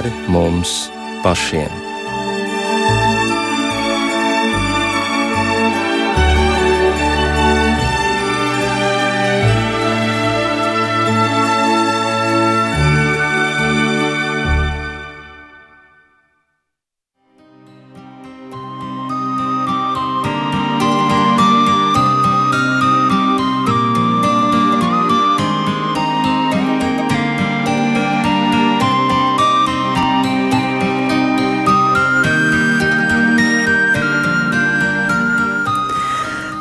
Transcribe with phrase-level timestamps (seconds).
[0.00, 0.88] pāri mums
[1.22, 1.89] pašiem.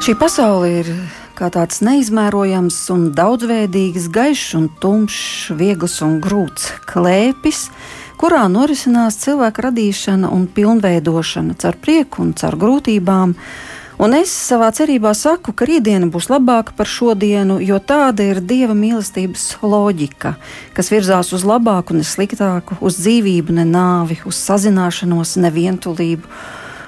[0.09, 0.87] Šī pasaule ir
[1.37, 7.59] kā tāds neizmērojams un daudzveidīgs, gaišs un tumšs, viegls un grūts klēpis,
[8.17, 13.35] kurā norisinās cilvēka radīšana un pilnveidošana caur prieku un caur grūtībām.
[14.01, 18.73] Un es savā cerībā saku, ka rītdiena būs labāka par šodienu, jo tāda ir dieva
[18.73, 20.39] mīlestības loģika,
[20.73, 26.41] kas virzās uz labāku, ne sliktāku, uz dzīvību, ne nāvi, uz sazināšanos, ne vientulību,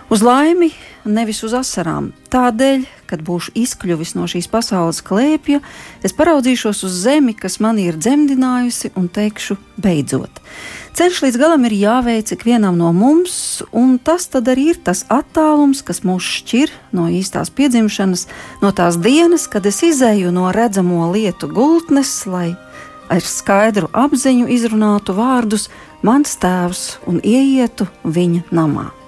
[0.09, 0.71] uz laimi,
[1.05, 2.11] nevis uz asarām.
[2.31, 5.59] Tādēļ, kad būšu izkļuvis no šīs pasaules klēpja,
[6.05, 10.41] es paraudzīšos uz zemi, kas mani ir dzemdinājusi, un teikšu, beidzot.
[10.95, 16.03] Ceļš līdz galam ir jāveic ikvienam no mums, un tas arī ir tas attālums, kas
[16.03, 18.27] mūs šķir no īstās piedzimšanas,
[18.61, 22.51] no tās dienas, kad es izēju no redzamo lietu gultnes, lai
[23.11, 25.67] ar skaidru apziņu izrunātu vārdus
[26.03, 29.00] mans tēvs un ieietu viņa namā.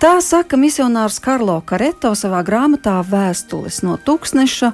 [0.00, 4.70] Tā saka misionārs Karlo Kareto savā grāmatā Vēstules no tūkstneša.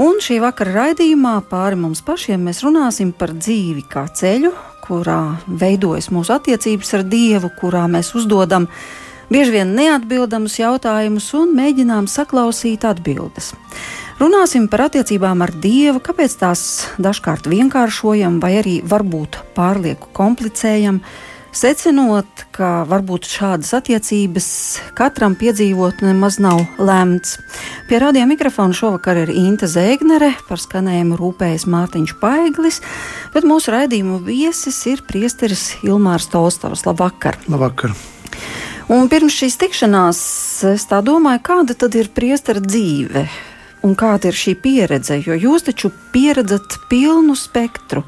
[0.00, 4.48] Un šī vakara raidījumā pāri mums pašiem mēs runāsim par dzīvi kā ceļu,
[4.86, 8.64] kurā veidojas mūsu attiecības ar Dievu, kurā mēs uzdodam
[9.28, 13.50] bieži vien neatbildamus jautājumus un mēģinām saklausīt atbildes.
[14.24, 16.62] Runāsim par attiecībām ar Dievu, kāpēc tās
[16.96, 21.02] dažkārt vienkāršojam vai arī varbūt pārlieku komplicējam
[21.52, 24.46] secinot, ka varbūt šādas attiecības
[24.98, 27.36] katram piedzīvot nemaz nav lemts.
[27.88, 32.80] Pie radio mikrofona šovakar ir Inte Zēgnere, par skanējumu rūpējas Mārtiņš Paiglis,
[33.34, 36.86] bet mūsu raidījumu viesis ir priesteris Ilmārs Tolstovs.
[36.88, 37.38] Labvakar!
[37.52, 37.94] Labvakar!
[38.92, 40.20] Un pirms šīs tikšanās
[40.72, 43.28] es tā domāju, kāda tad ir priestera dzīve
[43.86, 48.04] un kāda ir šī pieredze, jo jūs taču pieredzat pilnu spektru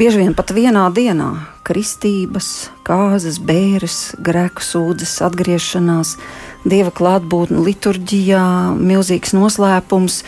[0.00, 1.28] bieži vien pat vienā dienā-
[1.68, 6.14] kristības, kāzas, bēres, grēku sūdzes, atgriešanās,
[6.64, 8.44] dieva klātbūtne liturģijā,
[8.80, 10.22] milzīgs noslēpums.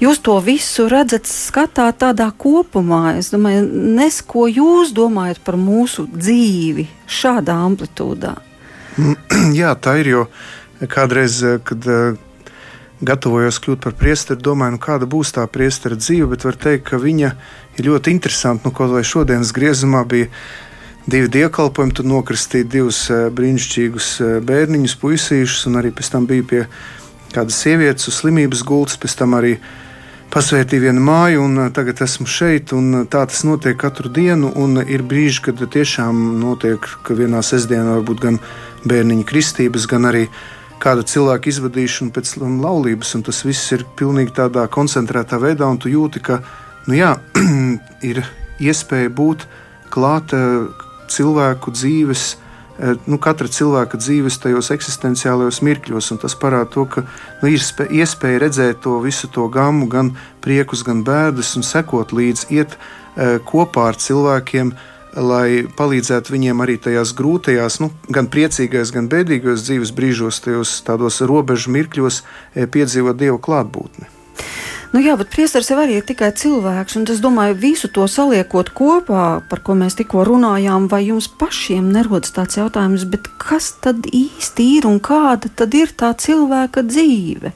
[0.00, 3.18] Jūs to visu redzat, skatāt tādā kopumā.
[3.18, 3.68] Es domāju,
[3.98, 8.36] nes ko jūs domājat par mūsu dzīvi šādā amplitūdā.
[9.60, 10.24] Jā, tā ir jau
[10.88, 11.84] kādreiz, kad
[13.00, 16.98] gatavojos kļūt par priesteri, domāju, nu, kāda būs tā priestera dzīve, bet var teikt, ka
[17.02, 17.32] viņa
[17.78, 18.66] ir ļoti interesanta.
[18.66, 20.30] Nu, kaut vai šodienas griezumā bija
[21.08, 26.46] divi dievkalpojumi, tur nokristīja divus eh, brīnišķīgus eh, bērniņus, puisīšus, un arī pēc tam bija
[26.50, 26.64] pie
[27.32, 29.56] kādas sievietes uz slimības gultas, pēc tam arī
[30.32, 32.74] pasvētīja vienu māju, un eh, tagad esmu šeit.
[33.08, 38.24] Tā tas notiek katru dienu, un ir brīži, kad tiešām notiek, ka vienā sestdienā varbūt
[38.26, 38.42] gan
[38.88, 40.26] bērniņa kristības, gan arī
[40.82, 45.90] kāda cilvēka izvadīšana pēc laulības, un tas viss ir pilnīgi tādā koncentrētā veidā, un tu
[45.92, 46.40] jūti, ka
[46.88, 47.14] nu jā,
[48.10, 48.22] ir
[48.58, 49.46] iespēja būt
[49.94, 50.34] klāt
[51.08, 52.28] cilvēku dzīves.
[53.10, 57.02] Nu, katra cilvēka dzīves tajos eksistenciālajos mirkļos, un tas parāda to, ka
[57.40, 60.12] nu, ir iespēja redzēt to visu to gamu, gan
[60.44, 66.60] priekus, gan bēdas, un sekot līdzi, iet e, kopā ar cilvēkiem, uh, lai palīdzētu viņiem
[66.64, 72.68] arī tajās grūtajās, nu, gan priecīgais, gan bēdīgos dzīves brīžos, tajos tādos robežu mirkļos eh,
[72.68, 74.08] piedzīvot Dieva klātbūtni.
[74.88, 78.70] Nu jā, bet priesteris jau arī ir tikai cilvēks, un es domāju, visu to saliekot
[78.72, 83.04] kopā, par ko mēs tikko runājām, vai jums pašiem nerodas tāds jautājums,
[83.36, 87.52] kas tad īsti ir un kāda tad ir tā cilvēka dzīve?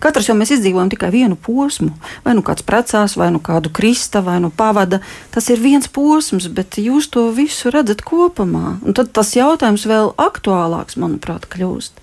[0.00, 1.92] Katrs jau mēs izdzīvojam tikai vienu posmu.
[2.24, 5.02] Vai nu kāds precās, vai nu kādu krista, vai nu pavada.
[5.34, 8.78] Tas ir viens posms, bet jūs to visu redzat kopumā.
[8.80, 12.00] Un tad tas jautājums vēl aktuālāks, manuprāt, kļūst.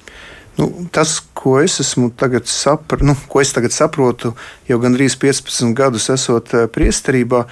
[0.58, 1.78] Nu, tas, ko es,
[2.18, 4.34] tagad sapra, nu, ko es tagad saprotu,
[4.66, 7.44] jau gandrīz 15 gadus esot eh, priesterībā,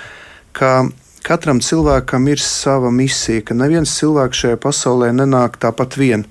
[0.57, 0.71] ka
[1.25, 6.25] katram cilvēkam ir sava misija, ka neviens cilvēks šajā pasaulē nenāk tāpat vien.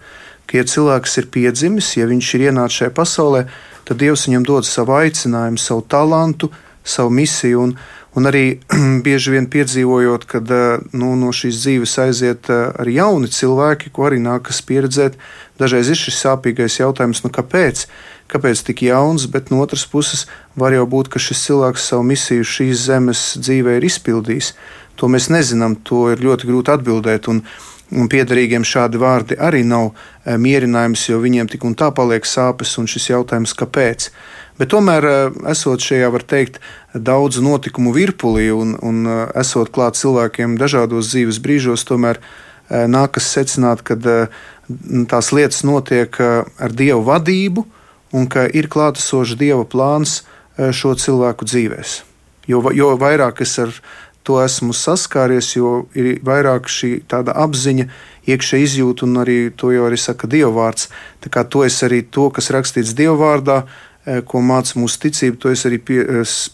[0.51, 3.47] Ka, ja cilvēks ir piedzimis, ja viņš ir ienācis šajā pasaulē,
[3.89, 6.51] tad Dievs viņam dod savu aicinājumu, savu talantu,
[6.85, 7.63] savu misiju.
[7.67, 7.75] Un,
[8.15, 8.45] un arī
[9.07, 14.09] bieži vien piedzīvojot, kad eh, nu, no šīs dzīves aiziet eh, arī jauni cilvēki, ko
[14.09, 15.19] arī nākas pieredzēt.
[15.61, 17.87] Dažreiz ir šis sāpīgais jautājums, nu kāpēc?
[18.31, 20.25] Kāpēc tik jauns, bet no otras puses
[20.59, 24.55] var jau būt, ka šis cilvēks savu misiju šīs zemes dzīvē ir izpildījis.
[24.99, 27.29] To mēs nezinām, to ir ļoti grūti atbildēt.
[27.29, 27.43] Un
[27.93, 32.77] un piederīgiem šādi vārdi arī nav eh, mierinājums, jo viņiem tik un tā paliek sāpes
[32.81, 34.09] un šis jautājums, kāpēc.
[34.59, 36.61] Bet tomēr, eh, esot šajā, var teikt,
[36.95, 42.23] daudzu notikumu virpulī un, un eh, esot klāt cilvēkiem dažādos dzīves brīžos, tomēr
[42.65, 47.67] nākas secināt, ka tās lietas notiek ar dievu vadību
[48.17, 50.23] un ka ir klātesošs dieva plāns
[50.57, 51.93] šo cilvēku dzīvēm.
[52.49, 53.73] Jo, jo vairāk es ar
[54.25, 57.87] to esmu saskāries, jo ir vairāk šī tāda apziņa,
[58.25, 60.89] iekšā izjūta, un arī to jau arī saka Dievvvārds.
[61.21, 63.59] Tā kā to es arī to, kas rakstīts Dievvvārdā,
[64.07, 66.01] eh, ko māca mūsu ticība, to es arī pie,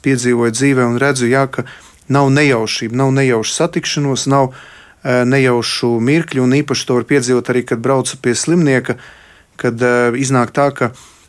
[0.03, 1.65] piedzīvoju dzīvē un redzu, jā, ka
[2.09, 7.65] nav nejaušība, nav nejauša satikšanos, nav eh, nejaušu mirkļu, un īpaši to var piedzīvot arī,
[7.65, 8.99] kad braucu pie slimnieka,
[9.57, 11.20] kad eh, iznāk tā, ka Eh,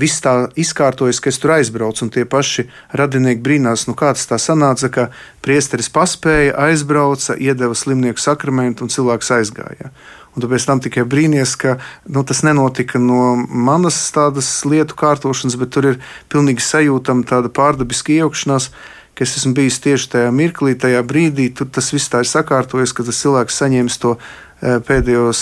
[0.00, 4.26] viss tā izkārtojas, ka es tur aizbraucu, un tie paši radinieki brīnās, nu kā tas
[4.28, 5.08] tā sanāca, ka
[5.44, 9.92] priesteris paspēja, aizbrauca, iedeva slimnieku sakramentu un cilvēks aizgāja.
[10.36, 11.78] Un tu pēc tam tikai brīnīties, ka
[12.12, 16.02] nu, tas nenotika no manas tādas lietu kārtošanas, bet tur ir
[16.32, 18.68] pilnīgi sajūtama tāda pārdabiska iejaukšanās,
[19.16, 22.92] ka es esmu bijis tieši tajā mirklī, tajā brīdī, tur tas viss tā ir sakārtojies,
[22.92, 25.40] ka tas cilvēks saņems to Eh, pēdējos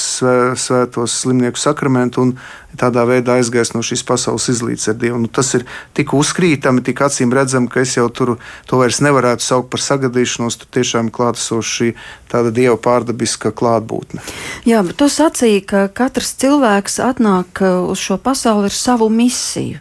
[0.61, 2.33] svētos slimnieku sakramentu un
[2.79, 5.21] tādā veidā aizgājis no šīs pasaules izlīdz ar Dievu.
[5.23, 5.65] Nu, tas ir
[5.97, 8.35] tik uzkrītami, tik acīm redzami, ka es jau tur
[8.69, 10.59] to vairs nevarētu saukt par sagadīšanos.
[10.61, 11.93] Tur tiešām klātesoša šī
[12.33, 14.25] tāda Dieva pārdabiska klātbūtne.
[14.69, 19.81] Jā, bet tu sacīji, ka katrs cilvēks atnāk eh, uz šo pasauli ar savu misiju.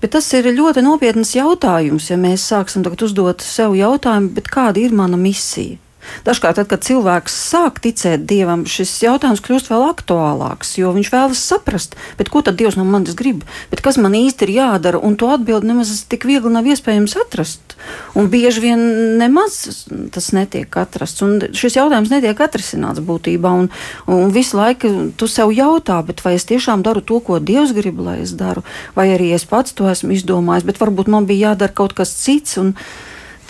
[0.00, 5.20] Bet tas ir ļoti nopietns jautājums, ja mēs sāksim uzdot sev jautājumu, kāda ir mana
[5.20, 5.78] misija?
[6.26, 11.42] Dažkārt, tad, kad cilvēks sāk ticēt dievam, šis jautājums kļūst vēl aktuālāks, jo viņš vēlas
[11.52, 11.96] saprast,
[12.30, 13.42] ko tad dievs no manis grib,
[13.72, 17.74] bet kas man īsti ir jādara, un to atbildi nemaz tik viegli nav iespējams atrast.
[18.14, 18.80] Un bieži vien
[19.18, 23.52] nemaz tas netiek atrasts, un šis jautājums netiek atrisināts būtībā.
[23.62, 23.70] Un,
[24.10, 28.20] un visu laiku tu sev jautā, vai es tiešām daru to, ko dievs grib, lai
[28.24, 28.64] es daru,
[28.94, 32.58] vai arī es pats to esmu izdomājis, bet varbūt man bija jādara kaut kas cits.
[32.60, 32.74] Un,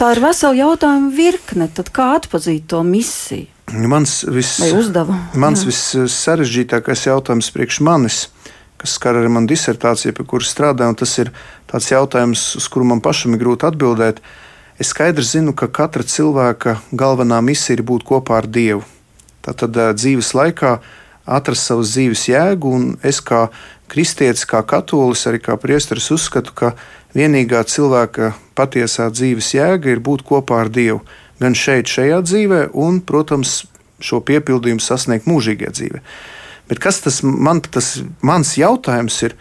[0.01, 1.67] Tā ir vesela jautājuma virkne.
[1.77, 3.51] Tad kā atzīt to misiju?
[3.69, 4.55] Mans vis,
[5.37, 8.21] mans vissarežģītākais jautājums priekš manis,
[8.81, 11.31] kas skar arī manu disertāciju, pie kuras strādāju, tas ir
[11.69, 14.25] tāds jautājums, uz kuru man pašam ir grūti atbildēt.
[14.81, 18.81] Es skaidri zinu, ka katra cilvēka galvenā misija ir būt kopā ar Dievu.
[19.45, 20.79] Tātad dzīves laikā
[21.31, 22.75] atrast savas dzīves jēgu,
[23.07, 23.47] es kā
[23.91, 26.75] kristietis, kā katolis, arī kā priesteris uzskatu, ka
[27.17, 31.01] vienīgā cilvēka patiesā dzīves jēga ir būt kopā ar Dievu.
[31.41, 33.63] Gan šeit, šajā dzīvē, un, protams,
[34.05, 36.03] šo piepildījumu sasniegt mūžīgajā dzīvē.
[36.71, 39.39] Bet kas tas, man, tas mans jautājums ir?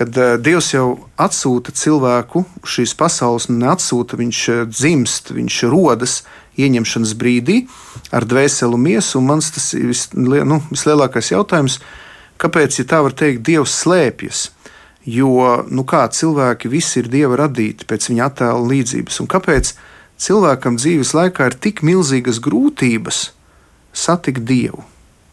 [0.00, 0.84] Kad uh, Dievs jau
[1.20, 6.20] atsūta cilvēku šīs pasaules, neatsūta, viņš uh, dzimst, viņš rodas
[6.66, 7.58] ieņemšanas brīdī
[8.14, 9.18] ar dvēseli un miesu.
[9.20, 11.80] Un mans tas vis, nu, vislielākais jautājums,
[12.40, 14.48] kāpēc, ja tā var teikt, Dievs slēpjas?
[15.08, 19.22] Jo nu kā, cilvēki visi ir dieva radīti pēc viņa attēla līdzības.
[19.22, 19.72] Un kāpēc
[20.20, 23.30] cilvēkam dzīves laikā ir tik milzīgas grūtības
[23.96, 24.84] satikt dievu?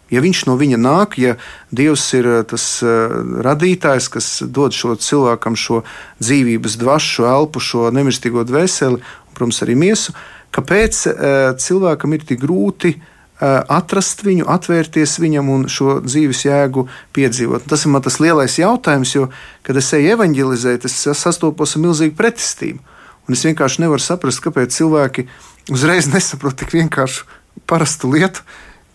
[0.07, 1.35] Ja viņš no viņa nāk, ja
[1.75, 3.11] Dievs ir eh, tas uh,
[3.43, 5.81] radītājs, kas dod šo cilvēkam šo
[6.21, 10.15] dzīvības dvašu, elpu, šo nemirstīgo dvēseli, un, protams, arī miesu,
[10.55, 11.17] kāpēc uh,
[11.59, 12.95] cilvēkam ir tik grūti
[13.37, 17.67] Eh, atrast viņu, atvērties viņam un šo dzīves jēgu piedzīvot.
[17.69, 19.27] Tas ir man tas lielais jautājums, jo,
[19.61, 22.81] kad es eju evanģelizēt, es sastopos ar milzīgu pretestību.
[23.29, 25.27] Un es vienkārši nevaru saprast, kāpēc cilvēki
[25.69, 27.29] uzreiz nesaprot tik vienkāršu
[27.69, 28.41] parastu lietu,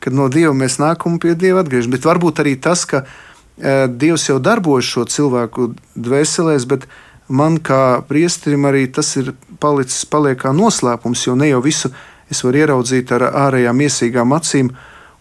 [0.03, 1.95] kad no Dieva mēs nākam un pie Dieva atgriežamies.
[1.95, 6.91] Bet varbūt arī tas, ka e, Dievs jau darbojas šo cilvēku dvēselēs, bet
[7.29, 10.05] man kā priesterim arī tas ir palicis
[10.39, 11.93] kā noslēpums, jo ne jau visu
[12.31, 14.73] es varu ieraudzīt ar ārējām iesīgām acīm.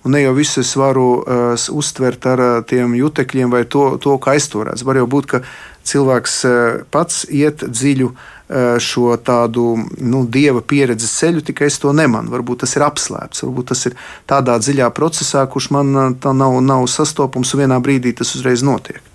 [0.02, 4.16] Un ne jau visu es varu uh, uztvert ar uh, tiem jutekļiem vai to, to
[4.18, 4.82] kā aizturēts.
[4.82, 5.42] Var jau būt, ka
[5.86, 6.56] cilvēks uh,
[6.90, 12.34] pats iet dziļu uh, šo tādu nu, dieva pieredzes ceļu, tikai es to nemanu.
[12.34, 16.90] Varbūt tas ir apslēpts, varbūt tas ir tādā dziļā procesā, kurš man uh, nav, nav
[16.90, 19.11] sastopams, un vienā brīdī tas uzreiz notiek.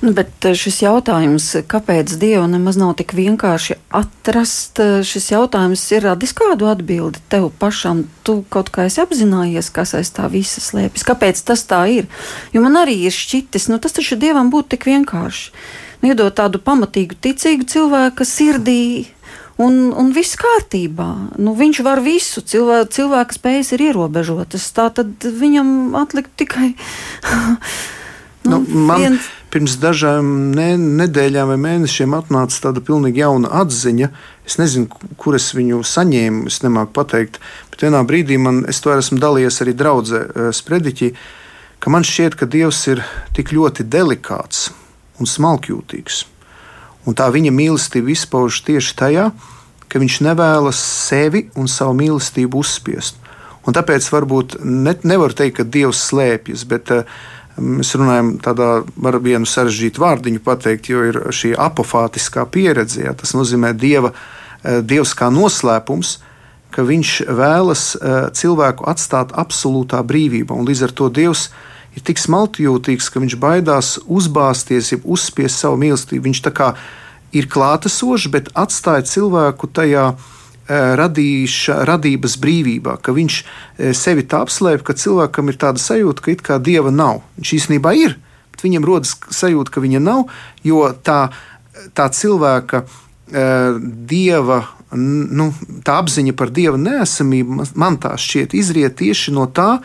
[0.00, 5.82] Nu, bet eh, šis jautājums, kāpēc Dievu nemaz nav tik vienkārši atrast, eh, šis jautājums
[5.90, 8.04] ir radis kādu atbildi tev pašam.
[8.22, 11.06] Tu kaut kā esi apzinājies, kas aiz tā visa slēpjas.
[11.08, 12.06] Kāpēc tas tā ir?
[12.54, 15.50] Jo man arī ir šķitis, nu tas taču Dievam būtu tik vienkārši.
[15.98, 19.08] Nu, iedot tādu pamatīgu, ticīgu cilvēku sirdī.
[19.58, 21.34] Un, un viss kārtībā.
[21.42, 22.38] Nu, viņš var visu.
[22.46, 24.70] Cilvē, cilvēka spējas ir ierobežotas.
[24.70, 26.76] Tā tad viņam atlikt tikai
[28.48, 29.28] Nu, man, viens...
[29.52, 34.10] pirms dažām ne, nedēļām vai mēnešiem atnāca tāda pilnīgi jauna atziņa.
[34.48, 34.88] Es nezinu,
[35.20, 37.40] kur es viņu saņēmu, es nemāku pateikt,
[37.72, 41.12] bet vienā brīdī man, es to esmu dalījies arī draudzē eh, sprediķī,
[41.78, 43.04] ka man šķiet, ka Dievs ir
[43.36, 44.68] tik ļoti delikāts
[45.18, 46.24] un smalkjūtīgs.
[47.08, 49.30] Un tā viņa mīlestība izpaužas tieši tajā,
[49.88, 53.16] ka viņš nevēlas sevi un savu mīlestību uzspiest.
[53.68, 57.18] Un tāpēc varbūt ne, nevar teikt, ka Dievs slēpjas, bet uh,
[57.60, 63.02] mēs runājam tādā, var vienu sarežģītu vārdiņu pateikt, jo ir šī apofātiskā pieredze.
[63.06, 66.18] Jā, tas nozīmē Dieva, uh, Dievs kā noslēpums,
[66.74, 70.54] ka Viņš vēlas uh, cilvēku atstāt absolūtā brīvībā.
[70.54, 71.48] Un līdz ar to Dievs
[71.96, 76.28] ir tik smalkjūtīgs, ka Viņš baidās uzbāzties, jeb uzspiest savu mīlestību.
[76.28, 76.72] Viņš tā kā
[77.36, 80.37] ir klātesošs, bet atstāja cilvēku tajā Eh,
[80.68, 86.32] radīša, radības brīvībā, ka viņš eh, sevi tā apslēp, ka cilvēkam ir tāda sajūta, ka
[86.34, 87.22] it kā dieva nav.
[87.38, 88.18] Viņš īstenībā ir,
[88.52, 90.26] bet viņam rodas sajūta, ka viņa nav,
[90.66, 91.20] jo tā,
[91.96, 94.64] tā cilvēka uh, dieva.
[94.98, 95.50] Nu,
[95.84, 99.82] tā apziņa par dieva nesamību man tā šķiet izriet tieši no tā,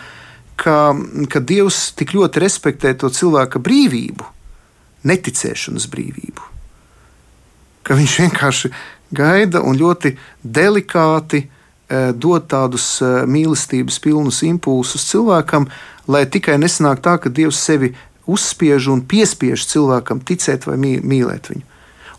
[0.56, 0.94] ka,
[1.28, 4.26] ka Dievs tik ļoti respektē to cilvēka brīvību,
[5.10, 6.50] neticēšanas brīvību.
[7.84, 8.72] Ka viņš vienkārši
[9.14, 11.50] gaida un ļoti delikāti e,
[12.14, 15.70] dod tādus e, mīlestības pilnus impulsus cilvēkam,
[16.08, 17.94] lai tikai nesanāk tā, ka Dievs sevi
[18.30, 21.66] uzspiež un piespiež cilvēkam ticēt vai mīlēt viņu.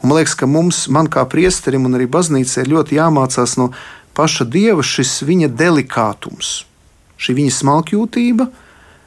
[0.05, 3.71] Un man liekas, ka mums, man kā priesterim un arī baznīcai, ir ļoti jāmācās no
[4.17, 6.67] paša Dieva šis viņa delikātums,
[7.17, 8.51] šī viņa smalkjūtība,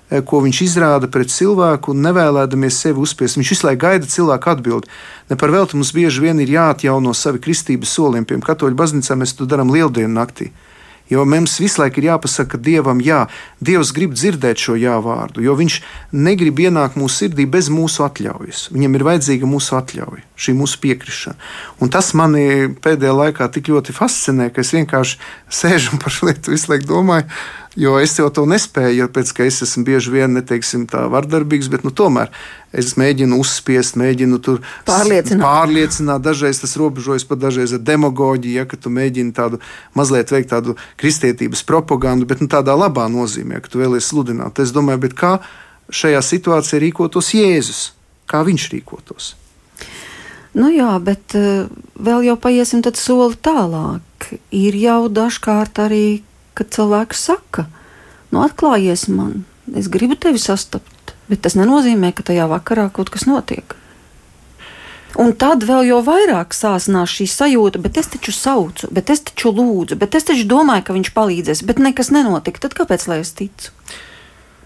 [0.07, 3.39] ko viņš izrāda pret cilvēku, nevēlēdamies sevi uzspiest.
[3.39, 4.91] Viņš visu laiku gaida cilvēku atbildi.
[5.29, 8.29] Ne par velti mums bieži vien ir jāatjauno savi kristības solījumi.
[8.29, 10.51] Piemēram, Katoļu baznīcā mēs to darām lieldienu naktī.
[11.09, 13.21] Jo mums visu laiku ir jāpasaka Dievam, jā,
[13.63, 15.77] Dievs grib dzirdēt šo jā vārdu, jo Viņš
[16.11, 18.67] negrib ienākt mūsu sirdī bez mūsu atļaujas.
[18.75, 21.39] Viņam ir vajadzīga mūsu atļauja, šī mūsu piekrišana.
[21.79, 26.27] Un tas mani pēdējā laikā tik ļoti fascinē, ka es vienkārši sēžu un par šo
[26.27, 27.31] lietu visu laiku domāju.
[27.77, 31.83] Jo es jau to nespēju, tāpēc ka es esmu bieži vien neteiksim, tā vardarbīgs, bet
[31.85, 32.31] nu, tomēr
[32.73, 35.43] es mēģinu uzspiest, mēģinu tur pārliecināt.
[35.45, 36.23] pārliecināt.
[36.25, 39.61] Dažreiz tas robežojas pat dažreiz ar demagoģiju, ja tu mēģini tādu
[39.93, 44.57] mazliet veikt tādu kristietības propagandu, bet nu, tādā labā nozīmē, ka tu vēlies sludināt.
[44.57, 45.37] Es domāju, kā
[45.93, 47.91] šajā situācijā rīkotos Jēzus,
[48.25, 49.35] kā viņš rīkotos.
[50.57, 54.33] Nu jā, bet uh, vēl jau paiesim soli tālāk.
[54.49, 56.23] Ir jau dažkārt arī
[56.57, 57.67] kad cilvēks saka,
[58.33, 59.43] nu, atklājies man,
[59.77, 63.77] es gribu tevi sastapt, bet tas nenozīmē, ka tajā vakarā kaut kas notiek.
[65.17, 69.53] Un tad vēl jau vairāk sāsinās šī sajūta, bet es taču saucu, bet es taču
[69.55, 72.61] lūdzu, bet es taču domāju, ka viņš palīdzēs, bet nekas nenotika.
[72.67, 73.71] Tad kāpēc lai es ticu?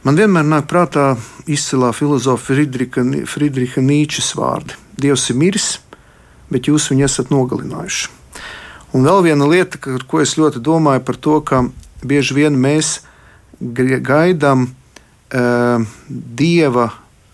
[0.04, 1.14] Man vienmēr nāk prātā
[1.46, 5.70] izcilā filozofa Friedricha, Friedricha Nīčes vārdi: Dievs ir miris,
[6.52, 8.21] bet jūs viņu esat nogalinājuši.
[8.92, 11.64] Un vēl viena lieta, ar ko es ļoti domāju par to, ka
[12.04, 13.00] bieži vien mēs
[13.62, 16.90] gaidām uh, dieva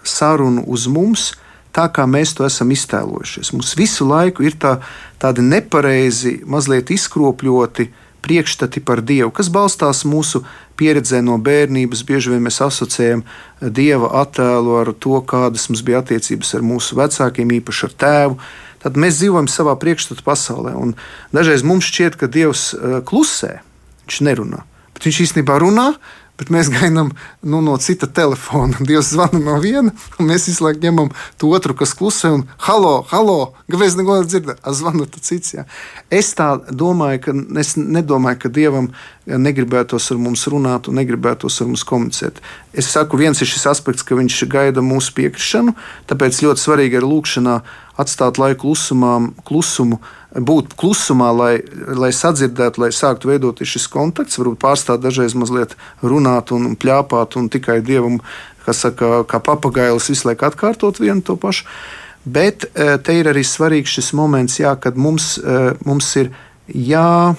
[0.06, 1.32] sarunu uz mums,
[1.74, 3.54] tā kā mēs to esam iztēlojušies.
[3.56, 4.78] Mums visu laiku ir tā,
[5.22, 7.90] tādi nepareizi, mazliet izkropļoti
[8.28, 10.44] priekšstati par Dievu, kas balstās mūsu
[10.78, 12.04] pieredzē no bērnības.
[12.08, 13.24] Bieži vien mēs asociējam
[13.62, 18.40] Dieva attēlu ar to, kādas mums bija attiecības ar mūsu vecākiem, īpaši ar tēvu
[18.84, 20.76] tad mēs dzīvojam savā priekšstatu pasaulē.
[20.78, 20.96] Un
[21.36, 23.60] dažreiz mums šķiet, ka Dievs uh, klusē,
[24.06, 24.64] viņš nerunā.
[24.98, 25.92] Bet viņš īstenībā runā,
[26.38, 27.10] Bet mēs gaidām
[27.42, 28.78] nu, no cita telefona.
[28.88, 31.10] Dievs zvana no viena, un mēs visu laiku ņemam
[31.42, 33.38] to otru, kas klusē, un halo, halo,
[33.72, 34.62] kāpēc neko nedzirdēt?
[34.78, 35.56] Zvana tas cits.
[35.56, 35.66] Jā.
[36.14, 38.92] Es tā domāju, ka es nedomāju, ka Dievam
[39.26, 42.38] negribētos ar mums runāt un negribētos ar mums komunicēt.
[42.78, 45.74] Es saku, viens ir šis aspekts, ka viņš gaida mūsu piekrišanu,
[46.08, 47.58] tāpēc ļoti svarīgi ir lūkšanā
[47.98, 49.14] atstāt laiku klusumā,
[49.48, 50.00] klusumu
[50.38, 51.54] būt klusumā, lai,
[51.98, 57.50] lai sadzirdētu, lai sāktu veidoties šis kontakts, varbūt pārstāt dažreiz mazliet runāt un pļāpāt un
[57.54, 58.20] tikai dievam,
[58.66, 61.66] kas saka, kā papagailis visu laiku atkārtot vienu to pašu.
[62.28, 66.34] Bet e, te ir arī svarīgs šis moments, jā, kad mums, e, mums ir
[66.68, 67.36] jā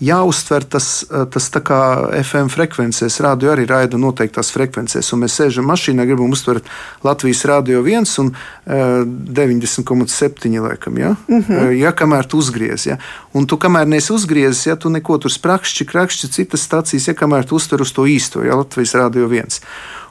[0.00, 1.78] jāuztver tas, eh, tas tā kā
[2.20, 3.20] FM frekvencēs.
[3.24, 6.64] Radio arī raida noteiktās frekvencēs, un mēs sēžam mašīnā, gribam uztvert
[7.04, 8.72] Latvijas radio viens un uh,
[9.06, 10.98] 90,7 laikam.
[10.98, 11.16] Ja?
[11.28, 11.44] -huh.
[11.48, 12.98] uh, ja kamēr tu uzgriez, ja?
[13.32, 17.44] un tu kamēr neesi uzgriezis, ja tu neko tur sprakšķi, krakšķi, citas stācijas, ja kamēr
[17.44, 19.60] tu uztver uz to īsto, ja Latvijas radio viens.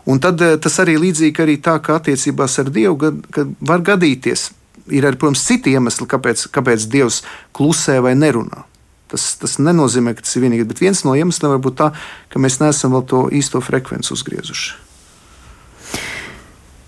[0.06, 4.52] Un tad tas arī līdzīgi arī tā, kā attiecībās ar Dievu, kad, kad var gadīties.
[4.88, 7.24] Ir arī, protams, citi iemesli, kāpēc, kāpēc Dievs
[7.54, 8.66] klusē vai nerunā.
[9.12, 11.92] Tas, tas nenozīmē, ka tas ir vienīgais, bet viens no iemesliem var būt tā,
[12.34, 14.80] ka mēs neesam vēl to īsto frekvenci uzgriezuši.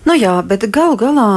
[0.08, 1.28] Nu jā, bet gal galā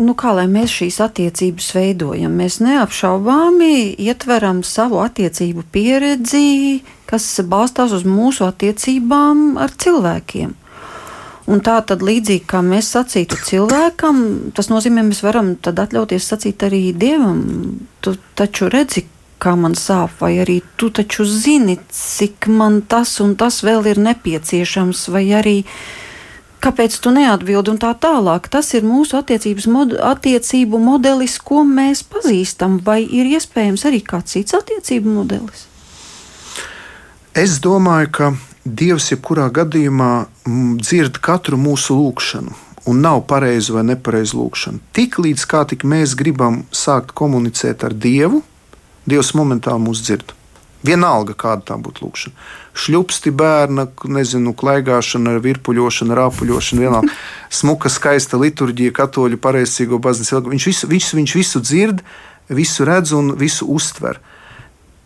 [0.00, 2.34] nu, kā lai mēs šīs attiecības veidojam.
[2.38, 10.56] Mēs neapšaubāmi ietveram savu attiecību pieredzi, kas balstās uz mūsu attiecībām ar cilvēkiem.
[11.52, 14.20] Un tā tad līdzīgi kā mēs sacītu cilvēkam,
[14.54, 17.42] tas nozīmē, mēs varam atļauties sacīt arī dievam.
[18.00, 19.04] Tu taču redzi,
[19.42, 24.00] kā man sāp, vai arī tu taču zini, cik man tas un tas vēl ir
[24.02, 25.56] nepieciešams, vai arī
[26.62, 28.46] kāpēc tu neatbildi un tā tālāk.
[28.52, 29.18] Tas ir mūsu
[29.74, 35.66] mod attiecību modelis, ko mēs pazīstam, vai ir iespējams arī kāds cits attiecību modelis?
[37.34, 38.32] Es domāju, ka
[38.62, 40.10] Dievs jebkurā gadījumā
[40.78, 42.52] dzird katru mūsu lūgšanu.
[42.86, 44.78] Un nav pareizi vai nepareizi lūgšana.
[44.94, 48.42] Tik līdz kā tik mēs gribam sākt komunicēt ar Dievu,
[49.08, 50.34] Dievs momentāli mūs dzird.
[50.82, 52.34] Vienalga, kāda tā būtu lūkšana.
[52.82, 57.14] Šļupsti bērna, nezinu, klaigāšana, virpuļošana, rāpuļošana, vienalga.
[57.60, 60.42] Smuka, skaista liturģija, katoļu pareizcīgo baznīcu.
[60.50, 62.02] Viņš visu, viņš, viņš visu dzird,
[62.50, 64.18] visu redz un visu uztver.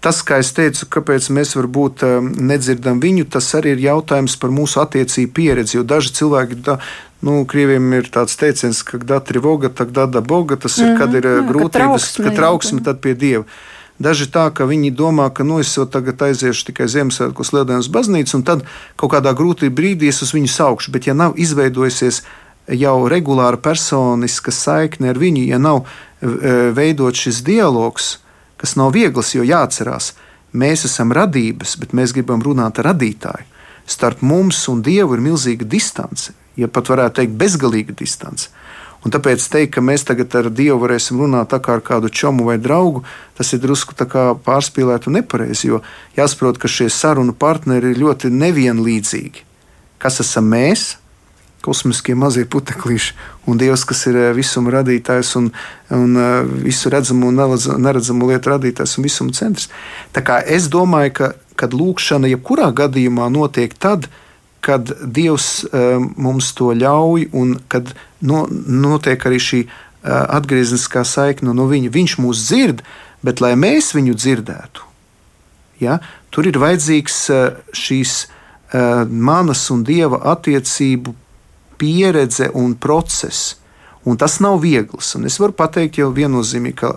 [0.00, 4.52] Tas, kā es teicu, kāpēc mēs varbūt um, nedzirdam viņu, tas arī ir jautājums par
[4.54, 5.76] mūsu attiecību pieredzi.
[5.76, 6.78] Jo daži cilvēki, da,
[7.26, 10.98] nu, krieviem ir tāds teiciens, ka datri voga, tak dada boga, tas ir, mm -hmm,
[11.00, 13.44] kad ir uh, grūtības, ka trauksme tad pie dieva.
[13.98, 18.34] Daži tā, ka viņi domā, ka nu, es jau tagad aiziešu tikai Ziemassvētkos Lieldienas baznīcu,
[18.36, 18.66] un tad
[19.00, 20.92] kaut kādā grūtī brīdī es uz viņu saukšu.
[20.92, 22.20] Bet, ja nav izveidojusies
[22.76, 28.18] jau regulāra personiska saikne ar viņu, ja nav e, veidot šis dialogs,
[28.60, 30.12] kas nav viegls, jo jāatcerās,
[30.52, 33.48] mēs esam radības, bet mēs gribam runāt ar radītāju.
[33.86, 38.50] Starp mums un Dievu ir milzīga distance, ja pat varētu teikt, bezgalīga distance.
[39.06, 42.48] Un tāpēc teikt, ka mēs tagad ar Dievu varēsim runāt tā kā ar kādu čomu
[42.48, 43.04] vai draugu,
[43.38, 45.70] tas ir drusku pārspīlēti un nepareizi.
[45.70, 45.82] Jo
[46.18, 49.44] jāsaprot, ka šie sarunu partneri ir ļoti nevienlīdzīgi.
[50.02, 50.96] Kas esam mēs?
[51.62, 53.14] Kosmiskie mazie puteklīši,
[53.50, 55.48] un Dievs, kas ir eh, visuma radītājs un,
[55.94, 57.40] un eh, visu redzamu un
[57.82, 59.66] neredzamu lietu radītājs un visuma centrs.
[60.14, 64.22] Tā kā es domāju, ka kad lūkšana jebkurā gadījumā notiek tad, kad
[64.66, 69.72] kad Dievs um, mums to ļauj un kad no, notiek arī šī uh,
[70.38, 71.92] atgriezniskā saikne no viņa.
[71.94, 72.82] Viņš mūs dzird,
[73.26, 74.88] bet lai mēs viņu dzirdētu,
[75.82, 76.00] ja,
[76.34, 78.24] tur ir vajadzīgs uh, šīs
[79.06, 81.12] manas un Dieva attiecību
[81.78, 83.54] pieredze un process.
[84.04, 85.14] Un tas nav viegls.
[85.18, 86.92] Un es varu pateikt jau viennozīmīgi, ka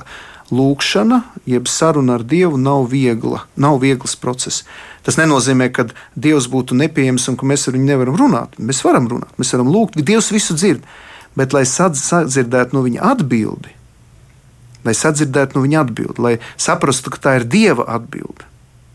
[0.55, 4.63] lūkšana, jeb saruna ar Dievu nav viegla, nav viegls process.
[5.05, 8.57] Tas nenozīmē, ka Dievs būtu nepieejams un ka mēs ar viņu nevaram runāt.
[8.59, 10.85] Mēs varam runāt, mēs varam lūgt, Dievs visu dzird.
[11.38, 13.71] Bet, lai sadzirdētu no viņa atbildi,
[14.83, 18.47] lai sadzirdētu no viņa atbildi, lai saprastu, ka tā ir Dieva atbilde,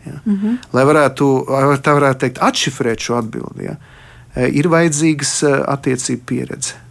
[0.04, 0.18] ja?
[0.24, 0.56] mm -hmm.
[0.72, 1.28] lai varētu,
[1.84, 3.76] tā varētu teikt, atšifrēt šo atbildi, ja?
[4.34, 6.83] ir vajadzīgas eh, attiecību pieredze.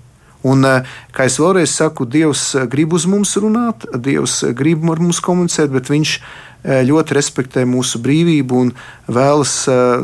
[0.44, 4.84] Un, eh, kā es vēlreiz saku, Dievs eh, grib uz mums runāt, Dievs eh, grib
[4.92, 6.18] ar mums komunicēt, bet Viņš
[6.64, 8.70] ļoti respektē mūsu brīvību un
[9.12, 9.52] vēlas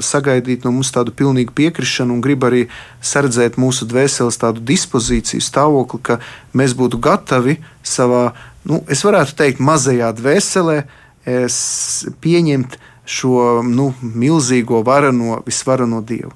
[0.03, 2.65] sagaidīt no mums tādu pilnīgu piekrišanu un grib arī
[2.99, 6.17] sardzēt mūsu dvēseles tādu dispozīciju, stāvokli, ka
[6.51, 8.33] mēs būtu gatavi savā,
[8.67, 10.81] nu, es varētu teikt, mazajā dvēselē
[12.19, 12.75] pieņemt
[13.07, 16.35] šo nu, milzīgo varano, visvarano Dievu.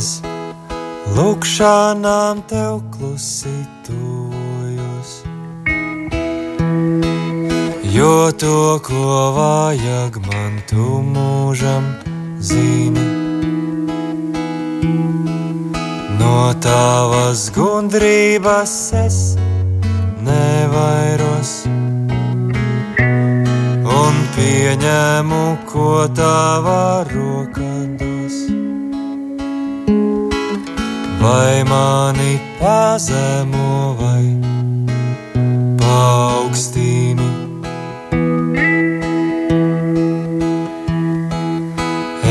[0.00, 0.22] Bez
[1.12, 3.52] lūkšanām tev klusi
[3.84, 5.10] tuvojos.
[7.92, 11.90] Jo to, ko vajag man, tu mūžam
[12.40, 13.04] zini.
[16.20, 19.18] No tavas gudrības es
[20.24, 21.52] nevairos
[24.00, 27.69] un pieņemu, ko tavā rokā
[31.20, 34.24] vai mani pazemo vai
[35.76, 37.28] paaugstini.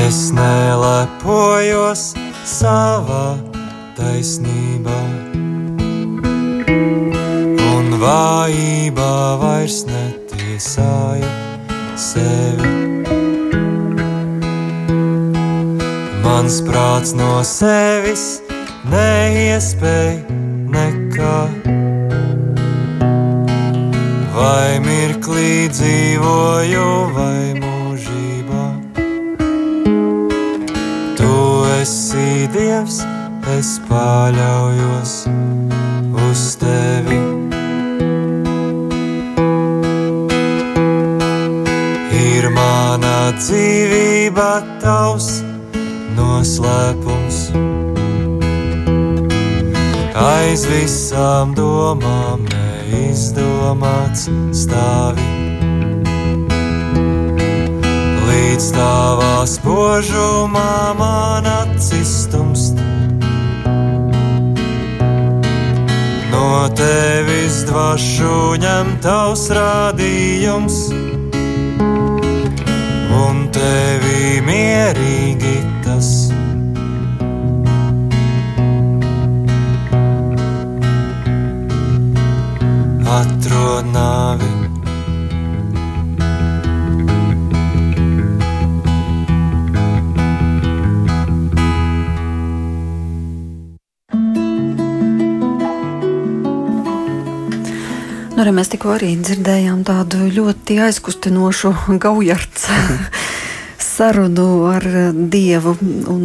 [0.07, 2.15] Es nelepojos
[2.49, 3.37] savā
[3.99, 4.99] taisnībā,
[7.69, 11.29] un vājībā vairs netiesāju
[11.93, 12.75] sevi.
[16.25, 18.39] Mans prāts no sevis
[18.89, 20.37] neiespēja
[20.73, 21.37] nekā.
[24.33, 28.65] Vai mirklī dzīvoju, vai mūžībā.
[31.19, 31.35] Tu
[31.79, 33.01] esi Dievs,
[33.57, 35.15] es paļaujos
[36.29, 37.21] uz tevi.
[42.19, 44.51] Ir mana dzīvība,
[44.83, 45.33] tavs
[46.15, 47.18] noslēpums.
[50.19, 55.23] Aiz visām domām neizdomāts stāvi
[58.27, 62.75] līdz tavā spožumā man acis tumst.
[66.33, 70.81] No tevis dvašu ņem tavs rādījums,
[73.23, 75.58] un tevi mierīgi
[83.59, 84.47] Atrod nāvi
[98.31, 102.69] Nu, arī mēs tikko arī dzirdējām tādu ļoti aizkustinošu gaujarts
[103.91, 105.75] sarunu ar Dievu
[106.07, 106.23] un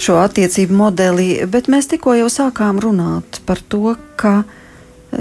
[0.00, 4.46] šo attiecību modeli, bet mēs tikko jau sākām runāt par to, ka,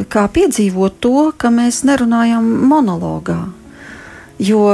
[0.10, 3.44] kā piedzīvot to, ka mēs nerunājam monologā.
[4.36, 4.66] Jo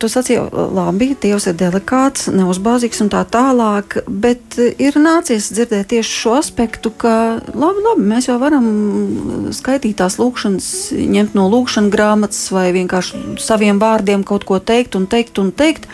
[0.00, 0.40] tu sacīji,
[0.72, 6.88] labi, Dievs ir delikāts, neuzbāzīgs un tā tālāk, bet ir nācies dzirdēt tieši šo aspektu,
[6.96, 7.12] ka
[7.52, 8.70] labi, labi mēs jau varam
[9.52, 15.04] skaitīt tās lūkšanas, ņemt no lūkšanas grāmatas vai vienkārši saviem vārdiem kaut ko teikt un
[15.04, 15.90] teikt un teikt,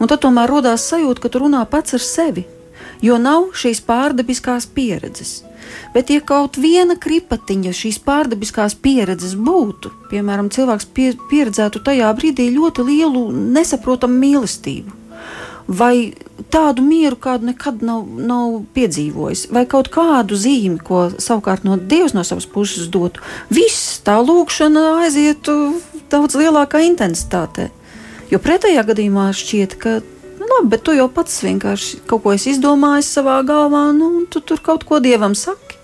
[0.00, 2.48] un tad tomēr rodās sajūta, ka tu runā pats ar sevi,
[3.04, 5.42] jo nav šīs pārdabiskās pieredzes.
[5.94, 12.48] Bet, ja kaut viena kripatiņa šīs pārdabiskās pieredzes būtu, piemēram, cilvēks pie, pieredzētu tajā brīdī
[12.54, 14.98] ļoti lielu nesaprotamu mīlestību,
[15.68, 16.14] vai
[16.52, 22.16] tādu mieru, kādu nekad nav, nav piedzīvojis, vai kaut kādu zīmi, ko savukārt no Dievs
[22.16, 25.76] no savas puses dotu, viss tā lūkšana aizietu
[26.12, 27.70] daudz lielākā intensitātē.
[28.32, 30.00] Jo pretējā gadījumā šķiet, ka
[30.42, 34.24] Nu, labi, bet tu jau pats vienkārši kaut ko esi izdomājis savā galvā, nu, un
[34.26, 35.78] tu tur kaut ko dievam saki.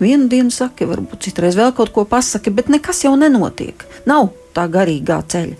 [0.00, 3.84] Vienu dienu saki, varbūt citreiz vēl kaut ko pasaki, bet nekas jau nenotiek.
[4.08, 5.58] Nav tā garīgā ceļa.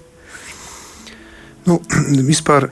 [1.69, 1.77] Nu,
[2.33, 2.71] vispār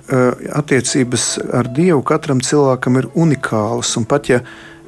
[0.57, 1.29] attiecības
[1.61, 3.93] ar Dievu katram cilvēkam ir unikālas.
[4.09, 4.41] Pat ja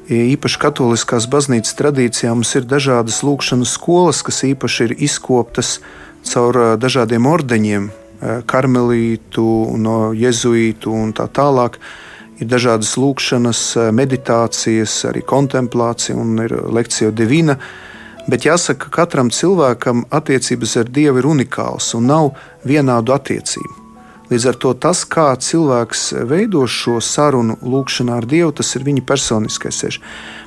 [0.09, 5.77] īpaši katoliskās baznīcas tradīcijā mums ir dažādas lūkšanas skolas, kas īpaši ir izkoptas
[6.25, 9.45] caur dažādiem ordeņiem, Eh, karmelītu,
[9.81, 11.79] no jezuītu un tā tālāk.
[12.41, 13.61] Ir dažādas lūkšanas,
[13.93, 17.57] meditācijas, arī kontemplācija un ir lekcija divina.
[18.29, 22.33] Bet jāsaka, ka katram cilvēkam attiecības ar Dievu ir unikāls un nav
[22.65, 23.77] vienādu attiecību.
[24.31, 29.03] Līdz ar to tas, kā cilvēks veido šo sarunu, lūkšanā ar Dievu, tas ir viņa
[29.03, 29.99] personiskais ceļš.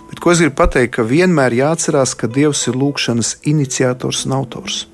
[0.09, 4.85] Bet ko es gribu pateikt, ka vienmēr jāatcerās, ka Dievs ir lūkšanas iniciators un autors.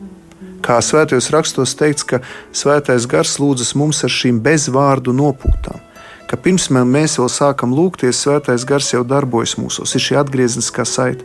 [0.60, 2.20] Kā svētajos rakstos teikts, ka
[2.52, 5.80] svētais gars lūdzas mums ar šīm bezvārdu nopūtām.
[6.28, 11.24] Ka pirms mēs vēl sākam lūgties, svētais gars jau darbojas mūsos, ir šī atgriezniskā saite.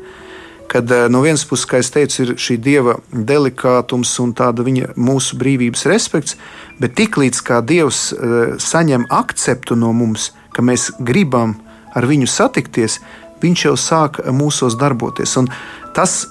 [0.71, 4.95] Kad eh, no vienas puses, kā jau teicu, ir šī dieva delikātums un tāda viņa
[4.97, 6.39] mūsu brīvības respekts,
[6.81, 11.53] bet tiklīdz kā dievs uh, saņem akceptu no mums, ka mēs gribam
[11.95, 12.97] ar viņu satikties,
[13.43, 15.37] viņš jau sāk mūsos darboties.
[15.37, 15.51] Un
[15.93, 16.23] tas,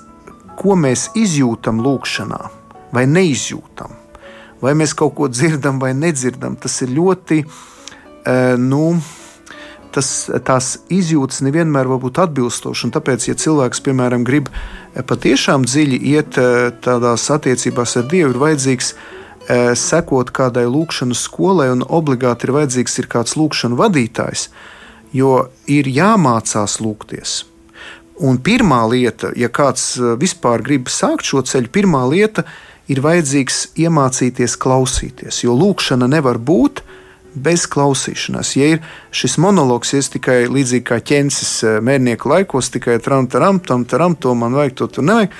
[0.58, 2.42] ko mēs izjūtam lūgšanā,
[2.94, 3.92] vai neizjūtam,
[4.62, 6.56] vai mēs kaut ko dzirdam vai nedzirdam.
[6.60, 7.42] Tas ir ļoti,
[8.24, 9.00] eh, nu,
[9.94, 12.94] tas, tās izjūtas nevienmēr var būt atbilstošas.
[12.94, 18.42] Tāpēc, ja cilvēks, piemēram, grib eh, patiešām dziļi iet eh, tādās attiecībās ar Dievu, ir
[18.46, 18.96] vajadzīgs
[19.76, 24.46] sekot kādai lūkšanas skolai, un obligāti ir vajadzīgs ir kāds lūkšanas vadītājs,
[25.12, 27.42] jo ir jāmācās lūgties.
[28.24, 33.60] Un pirmā lieta, ja kāds vispār grib sākt šo ceļu, pirmā lieta ir ir vajadzīgs
[33.80, 36.84] iemācīties klausīties, jo lūkšana nevar būt
[37.34, 38.54] bez klausīšanās.
[38.58, 43.28] Ja ir šis monologs, ja es tikai līdzīgi kā ķēniņš eh, mērnieku laikos, tikai tam,
[43.30, 45.34] tam, tam, tam, to man vajag, to tur nevajag,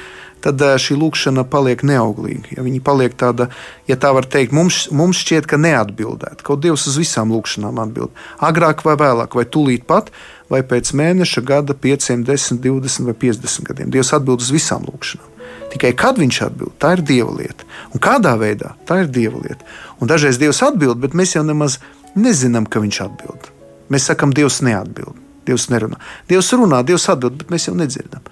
[0.45, 2.57] tad eh, šī lūkšana paliek neauglīga.
[2.57, 3.49] Ja viņa paliek tāda,
[3.91, 6.43] ja tā var teikt, mums, mums šķiet, ka neatbildēt.
[6.47, 8.25] Kaut Dievs uz visām lūkšanām atbild.
[8.43, 10.11] Agrāk vai vēlāk, vai tūlīt pat,
[10.51, 13.95] vai pēc mēneša, gada, 5, 10, 20 vai 50 gadiem.
[13.95, 15.34] Dievs atbild uz visām lūkšanām.
[15.75, 17.67] Tikai kad viņš atbild, tā ir dieva lieta.
[17.91, 19.67] Un kādā veidā, tā ir dieva lieta.
[19.99, 21.81] Un dažreiz Dievs atbild, bet mēs jau nemaz
[22.15, 23.51] nezinām, ka viņš atbild.
[23.91, 25.19] Mēs sakām, Dievs neatbild.
[25.45, 25.99] Dievs nerunā.
[26.31, 28.23] Dievs runā, Dievs atbild, bet mēs jau nedzirdam.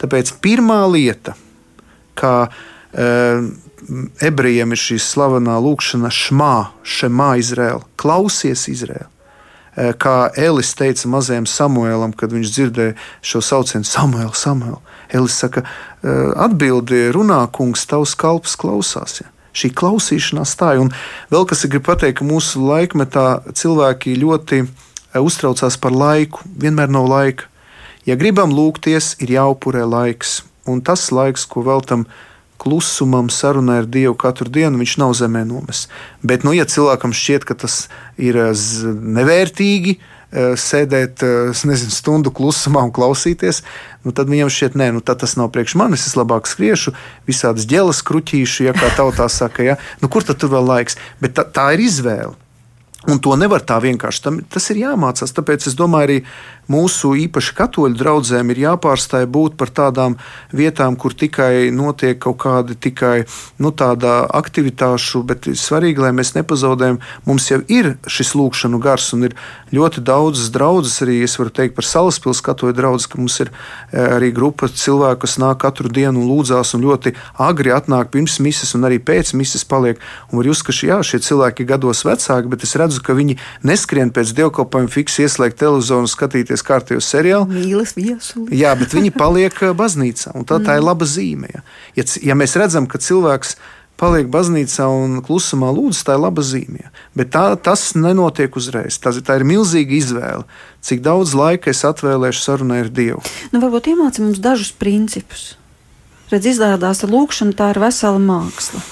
[0.00, 1.34] Tāpēc pirmā lieta,
[2.18, 3.08] kā e,
[4.24, 6.54] ebrejiem ir šī slavenā lūkšana, šmā,
[6.86, 9.10] šemā Izraēla, klausies Izraēla.
[9.72, 14.82] kā Elis teica mazajam Samuēlam, kad viņš dzirdēja šo saucienu Samuēl, Samuēl.
[15.12, 15.64] Elis saka,
[16.02, 19.20] atbildi runā, kungs, tavs kalps klausās.
[19.20, 19.28] Ja?
[19.52, 20.72] Šī klausīšanās tā.
[20.80, 20.92] Un
[21.32, 24.62] vēl kas ir grib pateikt, ka mūsu laikmetā cilvēki ļoti
[25.20, 26.40] uztraucās par laiku.
[26.56, 27.48] Vienmēr nav laika.
[28.08, 30.40] Ja gribam lūgties, ir jāupurē laiks.
[30.66, 32.06] Un tas laiks, ko veltam
[32.62, 35.90] klusumam, sarunai ar Dievu katru dienu, viņš nav zemē nomests.
[36.22, 38.38] Bet, nu, ja cilvēkam šķiet, ka tas ir
[39.18, 39.98] nevērtīgi,
[40.32, 41.22] sēdēt
[41.68, 43.62] nezinu, stundu klusumā un klausīties,
[44.06, 46.06] nu, tad viņam šķiet, nē, nu, tas nav priekš manis.
[46.08, 46.94] Es labāk skriešu,
[47.28, 49.76] visādas ģēlas kruķīšu, ja kā tautā saka, ja?
[50.00, 50.96] nu, kur tad tur vēl laiks?
[51.20, 52.32] Bet tā, tā ir izvēle.
[53.10, 54.20] Un to nevar tā vienkārši.
[54.22, 55.32] Tam, tas ir jāmācās.
[55.34, 56.18] Tāpēc es domāju, arī
[56.70, 60.16] mūsu īpaši katoļu draugiem ir jāpārstāj būt par tādām
[60.54, 63.24] vietām, kur tikai notiek kaut kāda tikai
[63.62, 67.00] nu, tāda aktivitāšu, bet svarīgi, lai mēs nepazaudējam.
[67.26, 69.36] Mums jau ir šis lūkšanu gars, un ir
[69.74, 74.02] ļoti daudzas draudzes, arī es varu teikt par salaspilsētu katoļu draugus, ka mums ir e,
[74.02, 78.74] arī grupa cilvēku, kas nāk katru dienu un lūdzās, un ļoti agri atnāk pirms misijas,
[78.78, 80.00] un arī pēc misijas paliek.
[80.30, 83.38] Un var jūs, ka jā, šie cilvēki ir gados vecāki, bet es redzu, ka viņi
[83.66, 87.48] neskrien pēc dievkalpojuma fiksi ieslēgt televizoru un skatīties skatīties kārtējo seriālu.
[87.50, 88.58] Mīlis viesuli.
[88.58, 91.48] Jā, bet viņi paliek baznīcā, tā, tā ir laba zīme.
[91.52, 91.62] Ja,
[91.96, 93.56] ja, ja mēs redzam, ka cilvēks
[94.00, 96.90] paliek baznīcā un klusumā lūdz, tā ir laba zīme.
[97.14, 98.98] Bet tā, tas nenotiek uzreiz.
[98.98, 100.46] Tas, tā ir milzīga izvēle.
[100.82, 103.22] Cik daudz laika es atvēlēšu sarunai ar Dievu?
[103.52, 105.52] Nu, varbūt iemācīt mums dažus principus.
[106.32, 108.82] Redz, izrādās, ka lūkšana tā ir vesela māksla.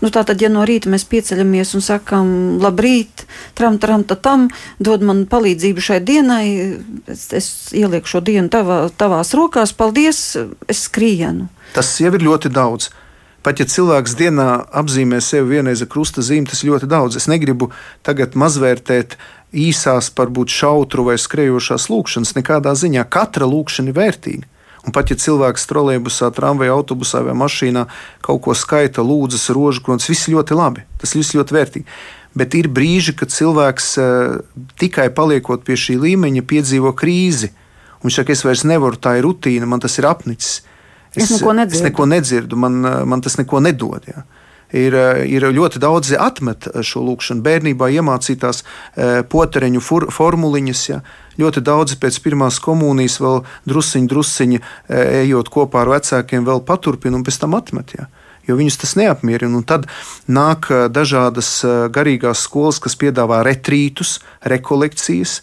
[0.00, 2.30] Nu, Tātad, ja no rīta mēs pieceļamies un sakām,
[2.62, 3.26] labrīt,
[3.58, 4.48] tram, tram, tam,
[4.80, 6.44] dod man palīdzību šai dienai,
[7.10, 10.22] es, es ielieku šo dienu tavā, tavās rokās, paldies,
[10.70, 11.50] es skrienu.
[11.76, 12.88] Tas jau ir ļoti daudz.
[13.44, 17.16] Pat ja cilvēks dienā apzīmē sevi vienreiz ar krusta zīmi, tas ļoti daudz.
[17.16, 17.70] Es negribu
[18.04, 19.16] tagad mazvērtēt
[19.56, 22.34] īsās, varbūt šautru vai skrejošās lūkšanas.
[22.36, 24.48] Nekādā ziņā katra lūkšana ir vērtīga.
[24.86, 27.84] Un pat ja cilvēks trolēļbusā, tramvajā, autobusā vai mašīnā
[28.24, 32.00] kaut ko skaita, lūdzas, rožu kronis, viss ļoti labi, tas viss ļoti vērtīgi.
[32.40, 34.38] Bet ir brīži, kad cilvēks uh,
[34.80, 37.50] tikai paliekot pie šī līmeņa, piedzīvo krīzi.
[38.00, 40.62] Viņš saka, es vairs nevaru, tā ir rutīna, man tas ir apnicis.
[41.10, 44.06] Es, es neko nedzirdu, es neko nedzirdu man, eh, man tas neko nedod.
[44.08, 44.24] Jā
[44.72, 47.42] ir, eh, ir ļoti daudzi atmet šo lūkšanu.
[47.44, 48.62] Bērnībā iemācītās
[49.30, 49.82] potereņu
[50.14, 51.00] formuliņas, ja,
[51.40, 54.64] Ļoti daudzi pēc pirmās komunijas vēl drusciņi, drusciņi e,
[55.24, 57.96] ejot kopā ar vecākiem, vēl paturpina un pēc tam atmet.
[57.98, 58.10] Ja
[58.48, 59.60] jo viņus tas neapmierina.
[59.60, 59.86] Un tad
[60.26, 65.40] nāk e, dažādas e, garīgās skolas, kas piedāvā retrītus, rekolekcijas,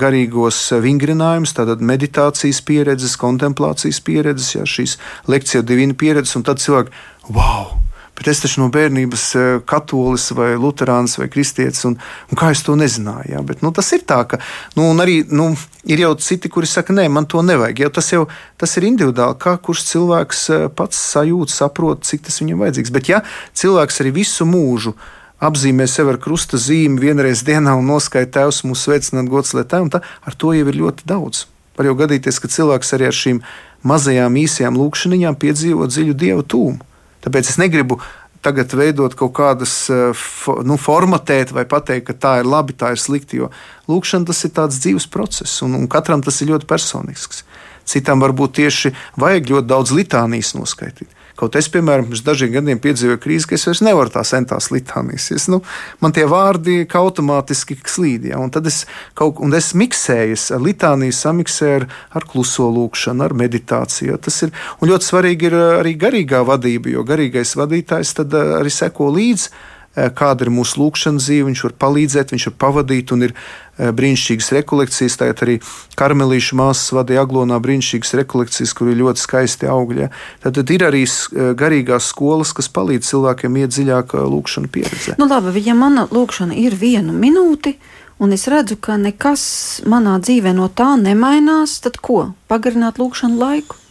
[0.00, 4.96] garīgos vingrinājumus, tātad meditācijas pieredzes, kontemplācijas pieredzes, ja, šīs
[5.28, 6.96] lekcija divina pieredzes, un tad cilvēki,
[7.28, 7.87] wow!
[8.18, 11.94] Bet es taču no bērnības eh, katolis vai luterāns vai kristietis, un,
[12.28, 13.30] un kā es to nezināju.
[13.30, 13.42] Ja?
[13.46, 14.40] Bet, nu, tas ir tā, ka
[14.74, 15.52] nu, arī nu,
[15.86, 17.84] ir jau citi, kuri saka, nē, man to nevajag.
[17.84, 18.24] Jau tas jau
[18.58, 22.94] tas ir individuāli, kā kurš cilvēks eh, pats sajūt, saprot, cik tas viņam vajadzīgs.
[22.96, 23.22] Bet ja
[23.54, 24.96] cilvēks arī visu mūžu
[25.38, 30.02] apzīmē sevi ar krusta zīmi vienreiz dienā un noskaita tēvs mūsu sveicināt gods, un tā,
[30.02, 31.46] ar to jau ir ļoti daudz.
[31.78, 33.38] Var jau gadīties, ka cilvēks arī ar šīm
[33.86, 36.87] mazajām īsajām lūkšanām piedzīvo dziļu dievu tūmu.
[37.28, 38.00] Tāpēc es negribu
[38.40, 40.24] tagad veidot kaut kādas, eh,
[40.64, 43.42] nu, formatēt vai pateikt, ka tā ir labi, tā ir slikti.
[43.42, 43.50] Jo
[43.88, 47.44] lūkšana tas ir tāds dzīves process, un, un katram tas ir ļoti personisks.
[47.88, 51.17] Citam varbūt tieši vajag ļoti daudz litānijas noskaidrot.
[51.38, 55.28] Kaut es, piemēram, pirms dažiem gadiem piedzīvoju krīzi, ka es vairs nevaru tās centās litānijas.
[55.36, 55.60] Es, nu,
[56.02, 58.80] man tie vārdi automātiski slīd, ja, un tad es
[59.18, 64.10] kaut un es miksēju, es litāniju samiksēju ar, ar kluso lūkšanu, ar meditāciju.
[64.12, 69.12] Ja, tas ir, ļoti svarīgi ir arī garīgā vadība, jo garīgais vadītājs tad arī seko
[69.14, 69.77] līdzi Eh,
[70.14, 74.50] kāda ir mūsu lūkšanas dzīve, viņš var palīdzēt, viņš var pavadīt, un ir eh, brīnišķīgas
[74.58, 75.18] rekolekcijas.
[75.20, 75.56] Tagad arī
[75.98, 80.10] karmelīšu māsas vadīja aglonā brīnišķīgas rekolekcijas, kur ir ļoti skaisti augļi.
[80.44, 85.18] Tad, tad ir arī eh, garīgās skolas, kas palīdz cilvēkiem iet dziļāk lūkšanu pieredzē.
[85.20, 87.74] Nu, labi, ja mana lūkšana ir viena minūte,
[88.22, 89.42] un es redzu, ka nekas
[89.88, 92.32] manā dzīvē no tā nemainās, tad ko?
[92.50, 93.82] Pagarināt lūkšanu laiku?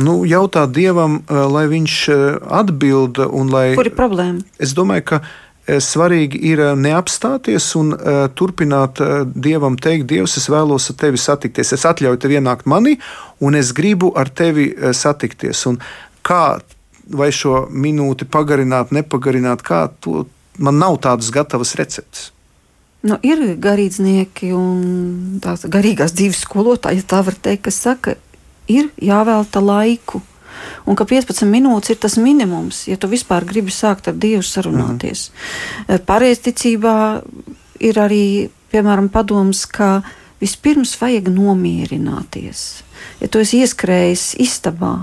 [0.00, 1.94] Nu, jautāt Dievam, lai viņš
[2.56, 3.64] atbild un lai.
[3.76, 4.40] Kur ir problēma?
[4.62, 8.98] Es domāju, ka Eh, svarīgi ir eh, neapstāties un uh, turpināt
[9.34, 11.74] Dievam teikt, Dievs, es vēlos ar tevi satikties.
[11.76, 12.96] Es atļauju tev ienākt manī,
[13.40, 15.62] un es gribu ar tevi satikties.
[15.70, 15.78] Un
[16.26, 16.58] kā
[17.10, 20.24] vai šo minūti pagarināt, nepagarināt, kā to
[20.58, 22.30] man nav tādas gatavas receptes.
[23.00, 28.16] Nu, ir garīdznieki un tās garīgās dzīves skolotāji, ja tā var teikt, kas saka,
[28.68, 30.20] ir jāvelta laiku
[30.86, 35.28] un ka 15 minūtes ir tas minimums, ja tu vispār gribi sākt ar Dievu sarunāties.
[35.86, 36.06] Mm.
[36.08, 36.96] Pareizticībā
[37.80, 38.24] ir arī
[38.70, 40.00] piemēram, padoms, ka
[40.40, 42.82] vispirms vajag nomierināties.
[43.20, 44.94] Ja tu esi ieskrējis istabā,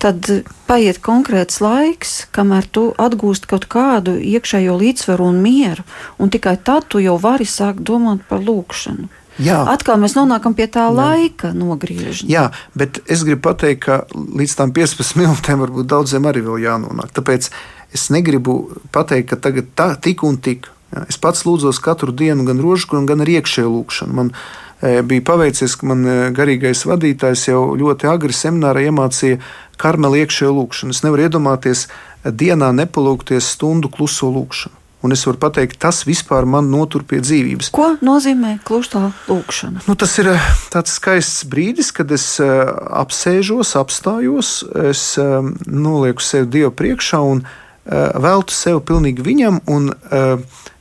[0.00, 0.28] tad
[0.68, 5.84] paiet konkrēts laiks, kamēr tu atgūsti kaut kādu iekšējo līdzsvaru un mieru,
[6.18, 9.10] un tikai tad tu jau vari sākt domāt par lūkšanu.
[9.40, 9.60] Jā.
[9.72, 10.94] Atkal mēs nonākam pie tā Jā.
[10.94, 12.28] laika nogriežņa.
[12.30, 17.12] Jā, bet es gribu pateikt, ka līdz tam 15 minūtēm varbūt daudziem arī vēl jānonāk.
[17.16, 17.50] Tāpēc
[17.96, 18.60] es negribu
[18.94, 20.68] pateikt, ka tagad tā, tik un tik.
[20.94, 21.06] Jā.
[21.08, 24.16] Es pats lūdzos katru dienu, gan rožu, gan arī iekšēju lūkšanu.
[24.18, 29.38] Man e, bija paveicies, ka man e, garīgais vadītājs jau ļoti agri seminārā iemācīja
[29.80, 30.96] karmeli iekšējo lūkšanu.
[30.96, 31.86] Es nevaru iedomāties
[32.26, 34.79] dienā nepalūgties stundu kluso lūkšanu.
[35.00, 37.70] Un es varu pateikt, tas vispār man notur pie dzīvības.
[37.72, 39.86] Ko nozīmē klusā lūkšana?
[39.88, 42.68] Nu, tas ir eh, tāds skaists brīdis, kad es uh,
[43.00, 44.58] apsēžos, apstājos,
[44.90, 47.44] es uh, nolieku sevi Dievu priekšā un
[47.90, 49.56] veltu sevi pilnīgi viņam.
[49.72, 49.88] Un,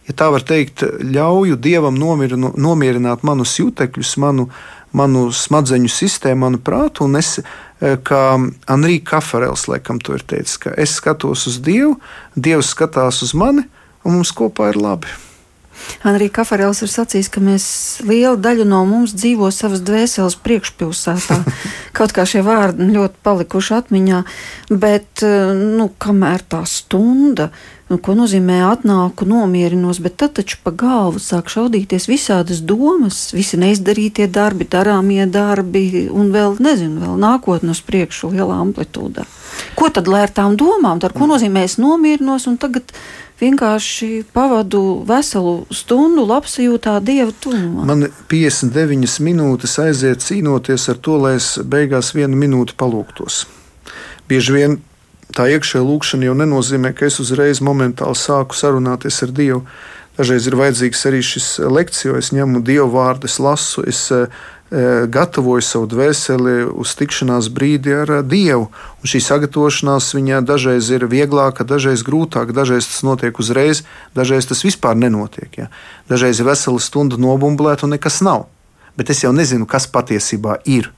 [0.05, 4.49] ja tā var teikt, ļauju Dievam nomierinu, nomierināt manus jutekļus, manu,
[4.93, 7.07] manu smadzeņu sistēmu, manu prātu.
[7.07, 7.39] Un es,
[7.79, 8.21] kā
[8.69, 11.95] Anrija Kafarels, laikam, to ir teicis, ka es skatos uz Dievu,
[12.35, 13.65] Dievs skatās uz mani
[14.05, 15.11] un mums kopā ir labi.
[16.07, 17.65] Arī Kafarēls ir sacījis, ka mēs
[18.07, 21.39] liela daļa no mums dzīvo savas dvēseles priekšpilsētā.
[21.97, 24.21] Kaut kā šie vārdi ļoti palikuši atmiņā,
[24.71, 27.49] bet eh, nu, kamēr tā stunda,
[27.89, 33.59] nu, ko nozīmē atnāku, nomierinos, bet tad taču pa galvu sāk šaudīties visādas domas, visi
[33.59, 39.25] neizdarītie darbi, darāmie darbi un vēl, nezinu, vēl nākotnē uz priekšu lielā amplitūdā.
[39.75, 42.93] Ko tad lai ar tām domām, ar ko nozīmē es nomierinos un tagad
[43.39, 47.87] vienkārši pavadu veselu stundu labsajūtā Dieva tuvumā.
[47.87, 53.45] Man 59 minūtes aiziet cīnoties ar to, lai es beigās vienu minūti palūgtos.
[54.29, 54.77] Bieži vien
[55.35, 59.63] tā iekšējā lūkšana jau nenozīmē, ka es uzreiz momentāli sāku sarunāties ar Dievu.
[60.19, 64.07] Dažreiz ir vajadzīgs arī šis lekcija, es ņemu Dievu vārdu, es lasu, es
[64.69, 68.67] E, gatavoju savu dvēseli uz tikšanās brīdi ar e, Dievu.
[69.01, 73.81] Un šī sagatavošanās viņai dažreiz ir vieglāka, dažreiz grūtāka, dažreiz tas notiek uzreiz,
[74.13, 75.49] dažreiz tas vispār nenotiek.
[75.57, 75.71] Ja.
[76.11, 78.45] Dažreiz ir vesela stunda nobumbulēta un nekas nav.
[78.93, 80.91] Bet es jau nezinu, kas patiesībā ir.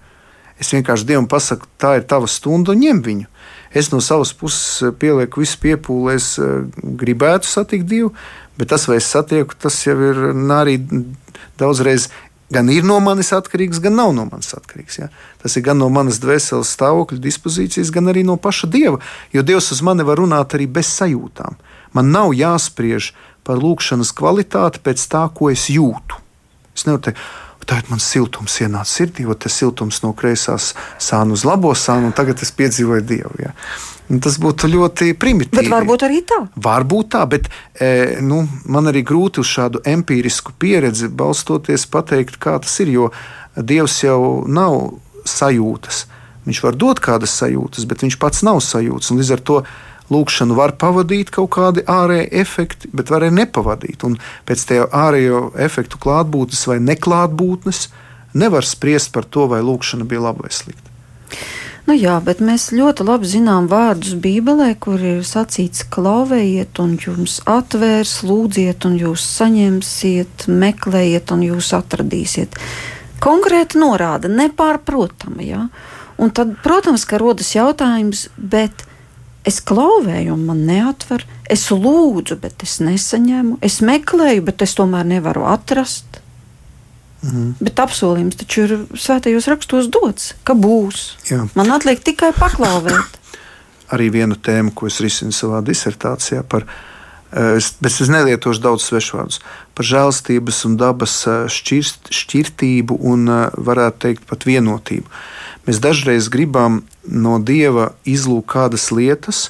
[0.59, 3.30] Es vienkārši Dievam pasaku, tā ir tava stunda un ņem viņu.
[3.73, 6.49] Es no savas puses pielieku visu piepūli, es e,
[7.01, 8.11] gribētu satikt Dievu,
[8.59, 10.19] bet tas, vai es satieku, tas jau ir
[10.57, 10.75] arī
[11.59, 12.09] daudzreiz
[12.51, 14.99] gan ir no manis atkarīgs, gan nav no manis atkarīgs.
[14.99, 15.07] Ja?
[15.41, 18.99] Tas ir gan no manas dvēseles stāvokļa, dispozīcijas, gan arī no paša dieva.
[19.31, 21.55] Jo Dievs uz mani var runāt arī bez sajūtām.
[21.95, 23.13] Man nav jāspriež
[23.47, 26.19] par lūkšanas kvalitāti pēc tā, ko es jūtu.
[26.75, 27.23] Es nevaru teikt,
[27.69, 30.71] Tagad man siltums ienāca sirdī, jo tas siltums no kreisās
[31.01, 33.33] sāna uz labo sānu, un tagad es piedzīvoju Dievu.
[33.43, 33.53] Ja.
[34.19, 35.61] Tas būtu ļoti primitīvi.
[35.61, 36.41] Bet varbūt arī tā.
[36.59, 37.47] Varbūt tā, bet
[37.79, 42.91] e, nu, man arī grūti uz šādu empirisku pieredzi balstoties pateikt, kā tas ir.
[42.91, 43.11] Jo
[43.55, 44.97] Dievs jau nav
[45.27, 46.05] sajūtas.
[46.47, 49.13] Viņš var dot kādas sajūtas, bet viņš pats nav sajūtas.
[49.13, 49.57] Līdz ar to
[50.11, 54.05] lūkšanu var pavadīt kaut kādi ārēji efekti, bet var arī nepavadīt.
[54.07, 57.87] Un pēc tam ārējo efektu klātbūtnes vai neklātbūtnes
[58.33, 60.91] nevar spriest par to, vai lūkšana bija laba vai slikta.
[61.89, 67.39] Nu jā, bet mēs ļoti labi zinām vārdus Bībelē, kur ir sacīts, klauvējiet, un jums
[67.49, 72.59] atvērs, lūdziet, un jūs saņemsiet, meklējiet, un jūs atradīsiet.
[73.21, 75.41] Konkrēti norāda, nepārprotama.
[75.41, 75.65] Ja?
[76.21, 78.85] Un tad, protams, ka rodas jautājums, bet
[79.47, 81.23] Es klauvēju, un man neatver.
[81.49, 83.57] Es lūdzu, bet es nesaņemu.
[83.65, 86.21] Es meklēju, bet es tomēr nevaru atrast.
[87.21, 87.55] Mm.
[87.61, 91.11] Bet apsolījums taču ir svētajos rakstos dots, ka būs.
[91.29, 91.43] Jā.
[91.57, 93.17] Man atliek tikai paklauvēt.
[93.93, 96.65] Arī viena tēma, ko es risinu savā disertācijā par,
[97.33, 99.41] eh, es, bet es nelietošu daudz svešvārdus,
[99.77, 105.09] par žēlstības un dabas eh, šķirst, šķirtību un, eh, varētu teikt, pat vienotību.
[105.67, 109.49] Mēs dažreiz gribam no Dieva izlūkt kādas lietas,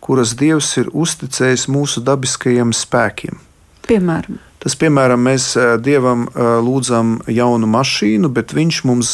[0.00, 3.40] kuras Dievs ir uzticējis mūsu dabiskajiem spēkiem.
[3.88, 5.52] Piemēram, Tas, piemēram, mēs
[5.86, 9.12] Dievam lūdzam jaunu mašīnu, bet Viņš mums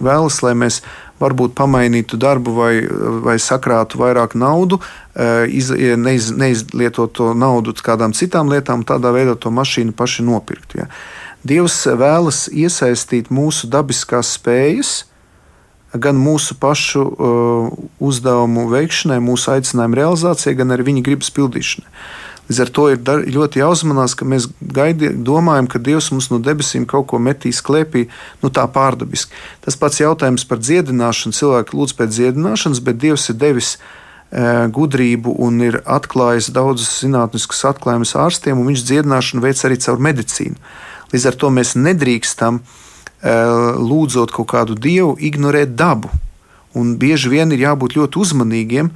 [0.00, 0.80] vēlas, lai mēs
[1.20, 2.72] varbūt pamainītu darbu vai,
[3.26, 4.78] vai sakrātu vairāk naudu,
[5.52, 5.68] iz,
[6.00, 10.78] neiz, neizlietot to naudu kādām citām lietām, tādā veidā to mašīnu paši nopirkt.
[10.78, 10.88] Ja.
[11.44, 15.02] Dievs vēlas iesaistīt mūsu dabiskās spējas,
[15.96, 17.68] gan mūsu pašu uh,
[18.04, 21.88] uzdevumu veikšanai, mūsu aicinājumu realizācijai, gan arī viņa gribas pildīšanai.
[22.48, 26.38] Līdz ar to ir dar, ļoti jāuzmanās, ka mēs gaidi, domājam, ka Dievs mums no
[26.40, 28.06] debesīm kaut ko metīs klēpī,
[28.40, 29.36] nu tā pārdabiski.
[29.64, 31.36] Tas pats jautājums par dziedināšanu.
[31.36, 33.80] Cilvēki lūdz pēc dziedināšanas, bet Dievs ir devis e,
[34.72, 40.56] gudrību un ir atklājis daudzas zinātniskas atklājumus ārstiem, un viņš dziedināšanu veic arī caur medicīnu.
[41.12, 42.62] Līdz ar to mēs nedrīkstam
[43.22, 46.10] lūdzot kaut kādu dievu, ignorēt dabu.
[46.78, 48.90] Un bieži vien ir jābūt ļoti uzmanīgiem,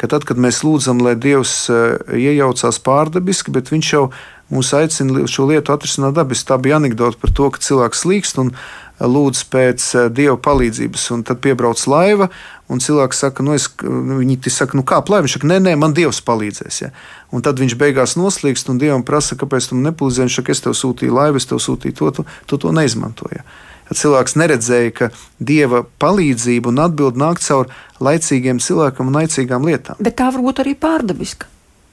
[0.00, 4.06] ka tad, kad mēs lūdzam, lai Dievs iejaucās pārdabiski, bet Viņš jau
[4.50, 6.48] mūs aicina šo lietu atrisināt dabiski.
[6.48, 8.54] Tā bija anekdote par to, ka cilvēks slīkst un
[9.00, 12.28] lūdz pēc Dieva palīdzības, un tad piebrauc laiva,
[12.70, 15.96] un cilvēks saka, nu, es, viņi saka, nu, kā plēvi, viņš saka, nē, nē, man
[15.96, 16.82] Dievs palīdzēs.
[16.84, 16.92] Ja?
[17.32, 20.64] Un tad viņš beigās noslīkst, un Dievam prasa, kāpēc tu man nepalīdzēji, viņš saka, es
[20.66, 23.40] tev sūtīju laivu, es tev sūtīju to, tu, tu to neizmantoji.
[23.40, 23.48] Ja?
[23.90, 25.08] cilvēks neredzēja, ka
[25.42, 29.98] dieva palīdzība un atbilde nāk caur laicīgiem cilvēkam un laicīgām lietām.
[29.98, 31.48] Bet tā var būt arī pārdabiska.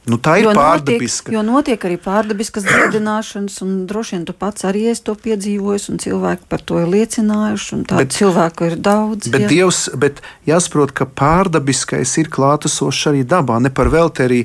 [0.07, 1.27] Nu, tā ir jo pārdabiska.
[1.27, 5.89] Notiek, jo notiek arī pārdabiskas dziedināšanas, un droši vien tu pats arī esi to piedzīvojis,
[5.91, 7.81] un cilvēki par to ir liecinājuši.
[7.91, 9.27] Tādu cilvēku ir daudz.
[9.33, 9.51] Bet, jā.
[9.51, 13.59] Dievs, bet jāsaprot, ka pārdabiskais ir klātesošs arī dabā.
[13.63, 14.41] Ne par velti arī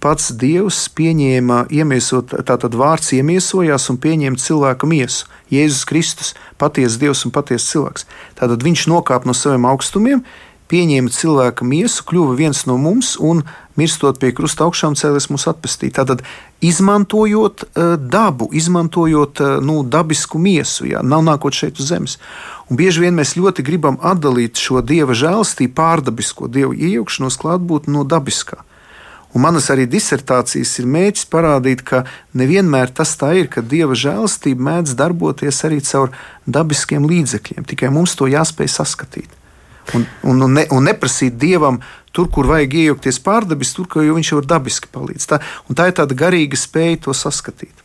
[0.00, 5.28] pats Dievs pieņēma, iemiesot, tātad vārds iemiesojās un pieņēma cilvēku miesu.
[5.52, 8.08] Jēzus Kristus, patiesa Dievs un patiesa cilvēks.
[8.40, 10.24] Tātad viņš nokāpa no saviem augstumiem,
[10.72, 13.44] pieņēma cilvēka miesu, kļuva viens no mums un,
[13.80, 15.94] mirstot pie krusta augšām, cēlēs mūs atpestīt.
[15.98, 16.24] Tātad,
[16.64, 22.18] izmantojot uh, dabu, izmantojot uh, nu, dabisku miesu, jā, nav nākot šeit uz zemes.
[22.70, 28.04] Un bieži vien mēs ļoti gribam atdalīt šo dieva žēlstību, pārdabisko dievu iejaukšanos klātbūtni no
[28.08, 28.62] dabiskā.
[29.32, 32.02] Un manas arī disertācijas ir mēģinājums parādīt, ka
[32.36, 36.12] nevienmēr tas tā ir, ka dieva žēlastība mēdz darboties arī caur
[36.44, 37.64] dabiskiem līdzekļiem.
[37.68, 39.41] Tikai mums to jāspēj saskatīt.
[39.96, 41.80] Un, un, un, ne, un neprasīt dievam
[42.14, 45.32] tur, kur vajag iejaukties pārdabiski, tur, kur viņš var dabiski palīdzēt.
[45.32, 45.40] Tā,
[45.78, 47.82] tā ir tāda garīga spēja to saskatīt.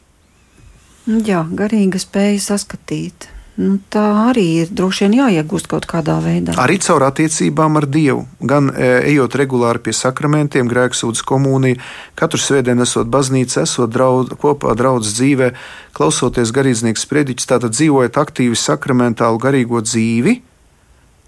[1.07, 3.29] Jā, garīga spēja saskatīt.
[3.57, 6.53] Nu, tā arī ir droši vien jāiegūst kaut kādā veidā.
[6.61, 8.27] Arī caur attiecībām ar Dievu.
[8.45, 11.79] Gan e, ejot regulāri pie sakramentiem, grēksūdzes komunija,
[12.19, 15.49] katru svētdienu esot baznīcā, esot draud, kopā draudzes dzīvē,
[15.97, 20.37] klausoties garīdznieku sprediķus, tātad dzīvojot aktīvi sakramentālu garīgo dzīvi.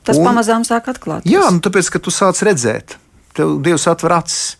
[0.07, 1.27] Tas un, pamazām sāk atklāt.
[1.29, 2.97] Jā, nu, tāpēc, ka tu sāc redzēt,
[3.37, 4.55] tev Dievs atver acis.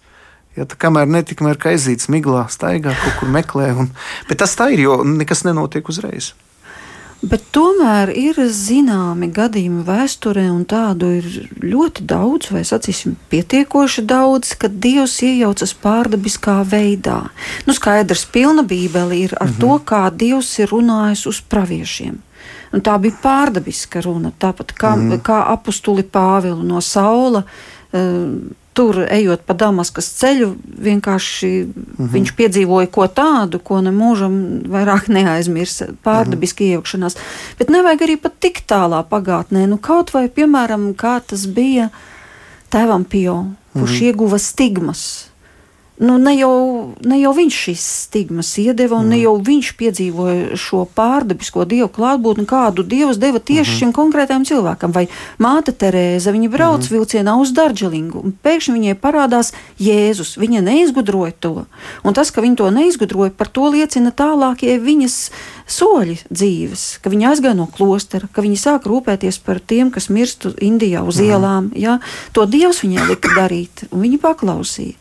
[0.58, 3.92] Ja tā kamēr netikmēr kā aizīts miglā, staigā kaut kur meklē, un,
[4.28, 6.34] bet tas tā ir, jo nekas nenotiek uzreiz.
[7.20, 11.26] Bet tomēr ir zināmi gadījumi vēsturē, un tādu ir
[11.60, 17.26] ļoti daudz, vai sacīsim, pietiekoši daudz, kad Dievs iejaucas pārdabiskā veidā.
[17.68, 19.60] Nu, skaidrs, pilna Bībele ir ar mm -hmm.
[19.60, 22.24] to, kā Dievs ir runājis uz praviešiem.
[22.72, 27.44] Un tā bija pārdabiska runa, tāpat kā, mm kā apustuli Pāvilu no Saula.
[27.90, 32.12] Uh, tur ejot pa Damaskas ceļu, vienkārši mm -hmm.
[32.14, 34.36] viņš piedzīvoja ko tādu, ko nemūžam
[34.72, 36.72] vairāk neaizmirst, pārdabiski mm -hmm.
[36.72, 37.18] iejaukšanās.
[37.60, 41.90] Bet nevajag arī pat tik tālā pagātnē, nu kaut vai, piemēram, kā tas bija
[42.72, 44.04] tēvam Pio, kurš mm -hmm.
[44.04, 45.29] ieguva stigmas
[46.00, 46.54] nu, ne, jau,
[47.04, 49.12] ne jau viņš šīs stigmas iedeva, un mm.
[49.12, 53.80] ne jau viņš piedzīvoja šo pārdabisko dievu klātbūtni, kādu dievs deva tieši mm -hmm.
[53.80, 54.96] šim konkrētajam cilvēkam.
[54.96, 56.96] Vai māte Terēza, viņa brauc mm -hmm.
[56.96, 60.38] vilcienā uz Dārdželingu, un pēkšņi viņai parādās Jēzus.
[60.40, 61.66] Viņa neizgudroja to,
[62.04, 65.32] un tas, ka viņa to neizgudroja, par to liecina tālākie viņas
[65.68, 70.48] soļi dzīves, ka viņa aizgāja no klostera, ka viņa sāk rūpēties par tiem, kas mirst
[70.62, 71.26] Indijā uz mm.
[71.26, 71.72] ielām.
[71.76, 72.00] Ja?
[72.32, 74.96] To Dievs viņai lika darīt, un viņa paklausīja.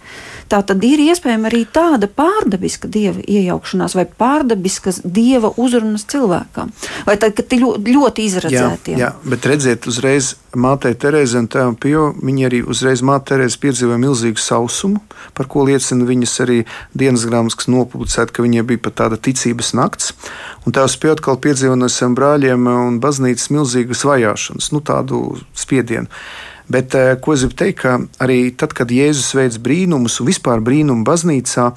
[0.48, 6.72] Tā tad ir iespējama arī tāda pārdabiska dieva iejaukšanās vai pārdabiskas dieva uzrunas cilvēkam.
[7.04, 8.96] Vai tad, kad ir ļoti, ļoti izredzēti.
[8.96, 13.60] Jā, jā, bet redziet, uzreiz mātei Terēzei un tēvam Pio, viņi arī uzreiz māte Terēze
[13.60, 15.02] piedzīvoja milzīgu sausumu,
[15.36, 16.62] par ko liecina viņas arī
[16.96, 20.14] dienas grāmatas, kas nopublicēta, ka viņai bija pat tāda ticības nakts.
[20.64, 26.08] Un tēvs Pio atkal piedzīvoja no saviem brāļiem un baznīcas milzīgas vajāšanas, nu tādu spiedienu.
[26.68, 30.60] Bet eh, ko es gribu teikt, ka arī tad, kad Jēzus veids brīnumus un vispār
[30.64, 31.70] brīnumu baznīcā,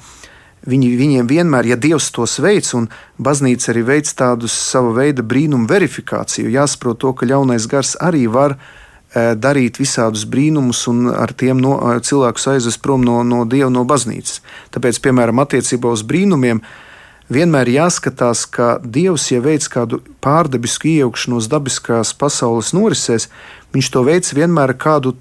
[0.68, 5.66] viņi, viņiem vienmēr, ja Dievs tos veids, un baznīca arī veids tādu savu veidu brīnumu
[5.70, 11.62] verifikāciju, jāsaprot to, ka ļaunais gars arī var eh, darīt visādus brīnumus un ar tiem
[11.64, 14.42] no, cilvēkus aizvest prom no, no Dieva, no baznīcas.
[14.76, 16.60] Tāpēc, piemēram, attiecībā uz brīnumiem,
[17.32, 23.30] vienmēr jāskatās, ka Dievs, ja veids kādu pārdabisku iejaukšanos dabiskās pasaules norisēs,
[23.74, 25.14] viņš to veids vienmēr ar kādu,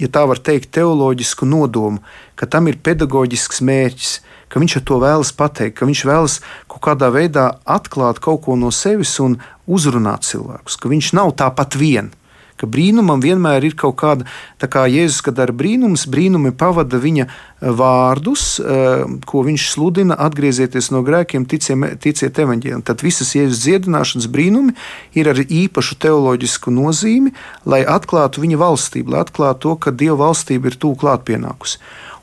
[0.00, 2.02] ja tā var teikt, teoloģisku nodomu,
[2.34, 4.14] ka tam ir pedagoģisks mērķis,
[4.50, 6.38] ka viņš to vēlas pateikt, ka viņš vēlas
[6.70, 9.38] kaut kādā veidā atklāt kaut ko no sevis un
[9.70, 12.19] uzrunāt cilvēkus, ka viņš nav tāpat viens
[12.60, 14.26] ka brīnumam vienmēr ir kaut kāda,
[14.60, 20.18] tā kā Jēzus, kad dara brīnumus, brīnumi pavada viņa eh, vārdus, eh, ko viņš sludina,
[20.28, 22.84] atgriezieties no grēkiem, ticiem, ticiet evaņģēlim.
[22.84, 24.76] Tad visas Jēzus dziedināšanas brīnumi
[25.16, 27.34] ir ar īpašu teoloģisku nozīmi,
[27.64, 31.80] lai atklātu viņa valstību, lai atklātu to, ka Dieva valstība ir tūlīt klāt pienākusi.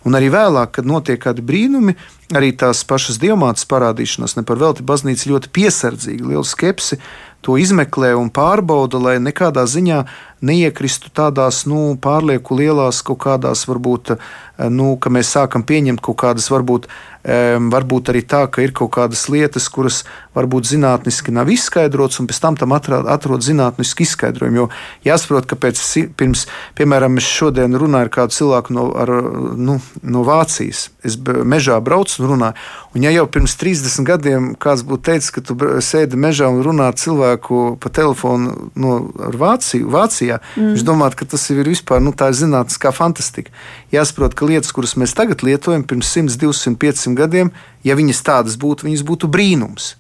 [0.08, 1.98] Un arī vēlāk, kad notiek kādi brīnumi,
[2.38, 7.00] arī tās pašas diamātas parādīšanās, ne par velti baznīca ļoti piesardzīgi, liela skepsi
[7.48, 10.02] to izmeklē un pārbauda, lai nekādā ziņā
[10.42, 16.20] neiekristu tādās nu, pārlieku lielās kaut kādās, varbūt, eh, nu, ka mēs sākam pieņemt kaut
[16.24, 16.90] kādas, varbūt,
[17.28, 20.04] varbūt arī tā, ka ir kaut kādas lietas, kuras
[20.38, 24.56] varbūt zinātniski nav izskaidrotas, un pēc tam tam atrod, atrod zinātnisku izskaidrojumu.
[24.56, 24.68] Jo
[25.04, 25.82] jāsaprot, ka pēc,
[26.16, 26.46] pirms,
[26.78, 29.12] piemēram, es šodien runāju ar kādu cilvēku no, ar,
[29.60, 30.88] nu, no Vācijas.
[31.04, 32.68] Es mežā braucu un runāju.
[32.96, 36.92] Un ja jau pirms 30 gadiem kāds būtu teicis, ka tu sēdi mežā un runā
[36.94, 39.92] ar cilvēku pa telefonu no Vāciju,
[40.28, 40.73] Vācijā, mm.
[40.75, 43.51] viņš domā, ka tas ir vispār nu, tā zinātniskā fantastika.
[43.91, 47.51] Jāsaprot, ka lietas, kuras mēs tagad lietojam, pirms 100, 200, 500 gadiem,
[47.84, 49.95] ja viņas tādas būtu, viņas būtu brīnums.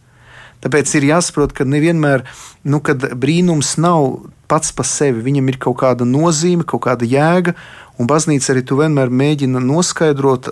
[0.57, 2.25] Tāpēc ir jāsaprot, ka nevienmēr
[2.65, 5.21] nu, brīnums nav pats par sevi.
[5.21, 7.53] Viņam ir kaut kāda nozīme, kaut kāda jēga,
[8.01, 10.49] un baznīca arī to vienmēr mēģina noskaidrot,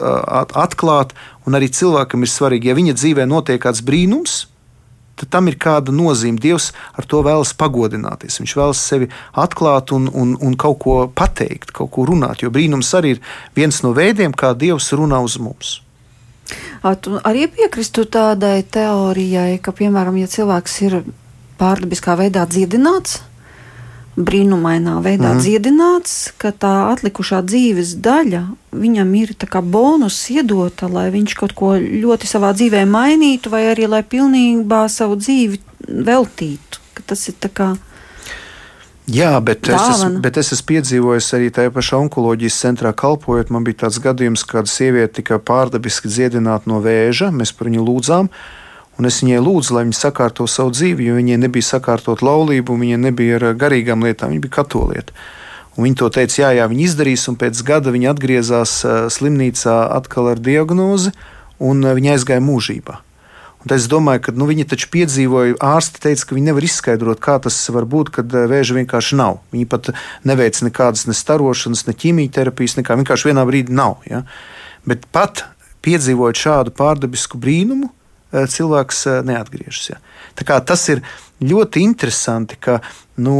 [0.53, 1.15] atklāt,
[1.49, 4.43] un arī cilvēkam ir svarīgi, ja viņa dzīvē notiek kāds brīnums.
[5.15, 6.41] Tad tam ir kāda nozīme.
[6.41, 8.41] Dievs ar to vēlas pagodināties.
[8.41, 12.43] Viņš vēlas sevi atklāt un, un, un kaut ko pateikt, kaut ko runāt.
[12.43, 13.21] Jo brīnums arī ir
[13.55, 15.79] viens no veidiem, kā Dievs runā uz mums.
[17.01, 20.99] Tu arī piekristu tādai teorijai, ka, piemēram, ja cilvēks ir
[21.57, 23.23] pārdabiskā veidā dziedināts,
[24.15, 25.41] brīnumainā veidā mm.
[25.43, 28.45] dziedināts, ka tā atlikušā dzīves daļa
[28.75, 34.03] viņam ir bonus iedota, lai viņš kaut ko ļoti savā dzīvē mainītu, vai arī lai
[34.03, 36.83] pilnībā savu dzīvi veltītu.
[37.05, 37.75] Tas ir tā kā
[39.05, 39.93] Jā, bet Dāvana.
[39.93, 43.51] es, esmu, bet es esmu piedzīvojis arī tajā pašā onkoloģijas centrā kalpojot.
[43.53, 47.29] Man bija tāds gadījums, kad sieviete tika pārdabiski dziedināta no vēža.
[47.29, 48.31] Mēs par viņu lūdzām.
[48.95, 52.99] Un es viņai lūdzu, lai viņa sakārto savu dzīvi, jo viņai nebija sakārtot laulību, viņa
[53.09, 55.15] nebija ar garīgām lietām, viņa bija katolieta.
[55.75, 58.77] Un viņa to teica, jā, jā, viņa izdarīs, un pēc gada viņa atgriezās
[59.11, 61.11] slimnīcā atkal ar diagnozi,
[61.59, 63.01] un viņa aizgāja mūžībā.
[63.65, 67.39] Un es domāju, ka nu, viņi taču piedzīvoja, ārsti teica, ka viņi nevar izskaidrot, kā
[67.41, 69.39] tas var būt, kad vēža vienkārši nav.
[69.55, 69.89] Viņi pat
[70.21, 74.05] neveic nekādas ne starošanas, ne ķīmijterapijas, nekā vienkārši vienā brīdī nav.
[74.05, 74.21] Ja?
[74.85, 75.47] Bet pat
[75.85, 77.89] piedzīvojot šādu pārdabisku brīnumu,
[78.51, 79.93] cilvēks eh, neatgriežas.
[79.93, 80.01] Ja?
[80.67, 81.01] Tas ir
[81.43, 82.77] ļoti interesanti, ka,
[83.19, 83.35] nu,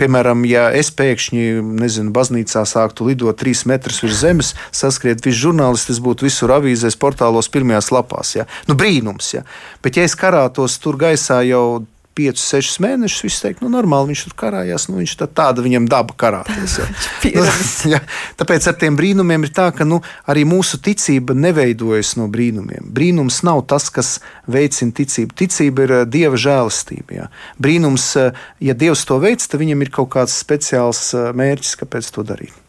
[0.00, 1.44] piemēram, ja es pēkšņi,
[1.80, 6.98] nezinu, baznīcā sāktu lidot trīs metrus virs zemes, saskriet visi žurnālisti, tas būtu visur avīzēs,
[7.00, 8.36] portālos, pirmajās lapās.
[8.38, 8.48] Ja?
[8.68, 9.44] Nu, brīnums, ja.
[9.84, 11.84] Bet ja es karātos tur gaisā jau
[12.18, 13.24] 5, 6 mēnešus.
[13.26, 14.86] Viņš teikt, nu, normāli viņš tur karājās.
[14.90, 16.78] Nu, viņš tā, tāda viņam daba karāties.
[16.80, 16.88] Ja.
[17.38, 17.46] nu,
[17.92, 18.00] ja.
[18.40, 22.90] Tāpēc ar tiem brīnumiem ir tā, ka nu, arī mūsu ticība neveidojas no brīnumiem.
[22.94, 24.16] Brīnums nav tas, kas
[24.50, 25.36] veicina ticību.
[25.42, 27.20] Ticība ir eh, dieva žēlastība.
[27.22, 27.28] Ja.
[27.62, 32.12] Brīnums, eh, ja dievs to veids, tad viņam ir kaut kāds speciāls eh, mērķis, kāpēc
[32.14, 32.61] to darīt.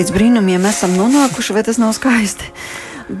[0.00, 2.46] Līdz brīnumiem esam nonākuši, vai tas nav skaisti.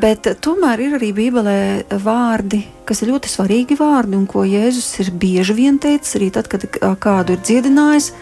[0.00, 1.56] Bet tomēr ir arī Bībelē
[2.00, 6.48] vārdi, kas ir ļoti svarīgi vārdi, un ko Jēzus ir bieži vien teicis, arī tad,
[6.48, 6.64] kad
[7.02, 8.12] kādu ir dziedinājis,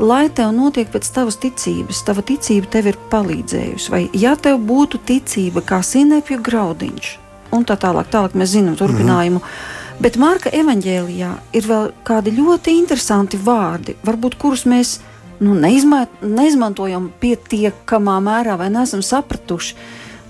[0.00, 2.00] lai tev notiek pēc tavas ticības.
[2.08, 3.92] Tava ticība tev ir palīdzējusi.
[3.92, 7.12] Vai ja tev būtu ticība kā sinepju graudiņš,
[7.54, 9.38] un tā tālāk, tālāk mēs zinām turpinājumu.
[9.38, 10.02] Mm -hmm.
[10.02, 15.00] Bet Marka evanģēlijā ir vēl kādi ļoti interesanti vārdi, varbūt kurus mēs
[15.44, 19.76] nu, neizmā, neizmantojam pietiekamā mērā vai neesam sapratuši.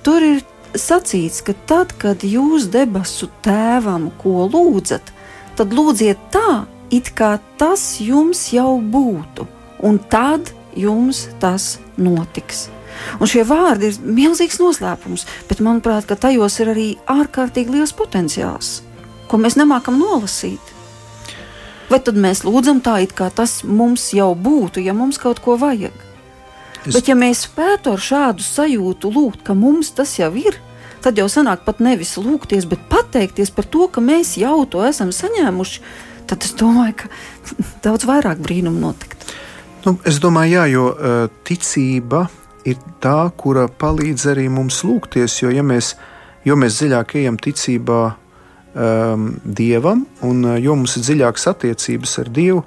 [0.06, 0.42] Tur ir
[0.78, 5.12] sacīts, ka tad, kad jūs debesu tēvam ko lūdzat,
[5.58, 9.48] tad lūdziet tā, it kā tas jums jau būtu,
[9.84, 12.68] un tad jums tas notiks.
[13.22, 18.80] Un šie vārdi ir milzīgs noslēpums, bet manuprāt, tajos ir arī ārkārtīgi liels potenciāls,
[19.30, 20.77] ko mēs nemākam nolasīt.
[21.88, 25.56] Vai tad mēs lūdzam tā, it kā tas mums jau būtu, ja mums kaut ko
[25.60, 25.94] vajag?
[26.84, 26.92] Es...
[26.94, 30.58] Bet, ja mēs spētu ar šādu sajūtu lūgt, ka mums tas jau ir,
[31.04, 35.14] tad jau sanāk pat nevis lūgties, bet pateikties par to, ka mēs jau to esam
[35.14, 35.82] saņēmuši,
[36.28, 37.12] tad es domāju, ka
[37.88, 39.16] daudz vairāk brīnumu notiktu.
[39.86, 41.18] Nu, es domāju, jā, jo uh,
[41.48, 42.26] ticība
[42.68, 45.94] ir tā, kura palīdz arī mums lūgties, jo ja mēs,
[46.44, 48.02] jo mēs dziļāk ejam ticībā,
[48.78, 52.62] um, dievam, un uh, jo mums ir dziļākas attiecības ar Dievu,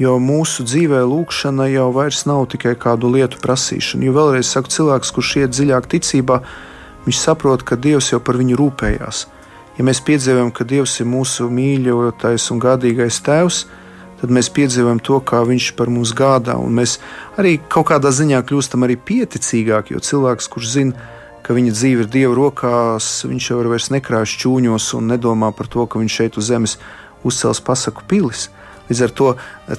[0.00, 4.06] jo mūsu dzīvē lūkšana jau vairs nav tikai kādu lietu prasīšana.
[4.08, 6.40] Jo vēlreiz saku, cilvēks, kurš iet dziļāk ticībā,
[7.06, 9.26] viņš saprot, ka Dievs jau par viņu rūpējās.
[9.78, 13.64] Ja mēs piedzīvojam, ka Dievs ir mūsu mīļotais un gādīgais Tēvs,
[14.20, 16.54] tad mēs piedzīvojam to, kā Viņš par mums gādā.
[16.60, 16.98] Mēs
[17.40, 21.08] arī kaut kādā ziņā kļūstam pieticīgāki, jo cilvēks, kurš zina,
[21.42, 25.86] ka viņa dzīve ir Dieva rokās, viņš jau vairs nekrāš čūņos un nedomā par to,
[25.86, 26.78] ka viņš šeit uz zemes
[27.26, 28.48] uzcels pasaku pilis.
[28.88, 29.28] Līdz ar to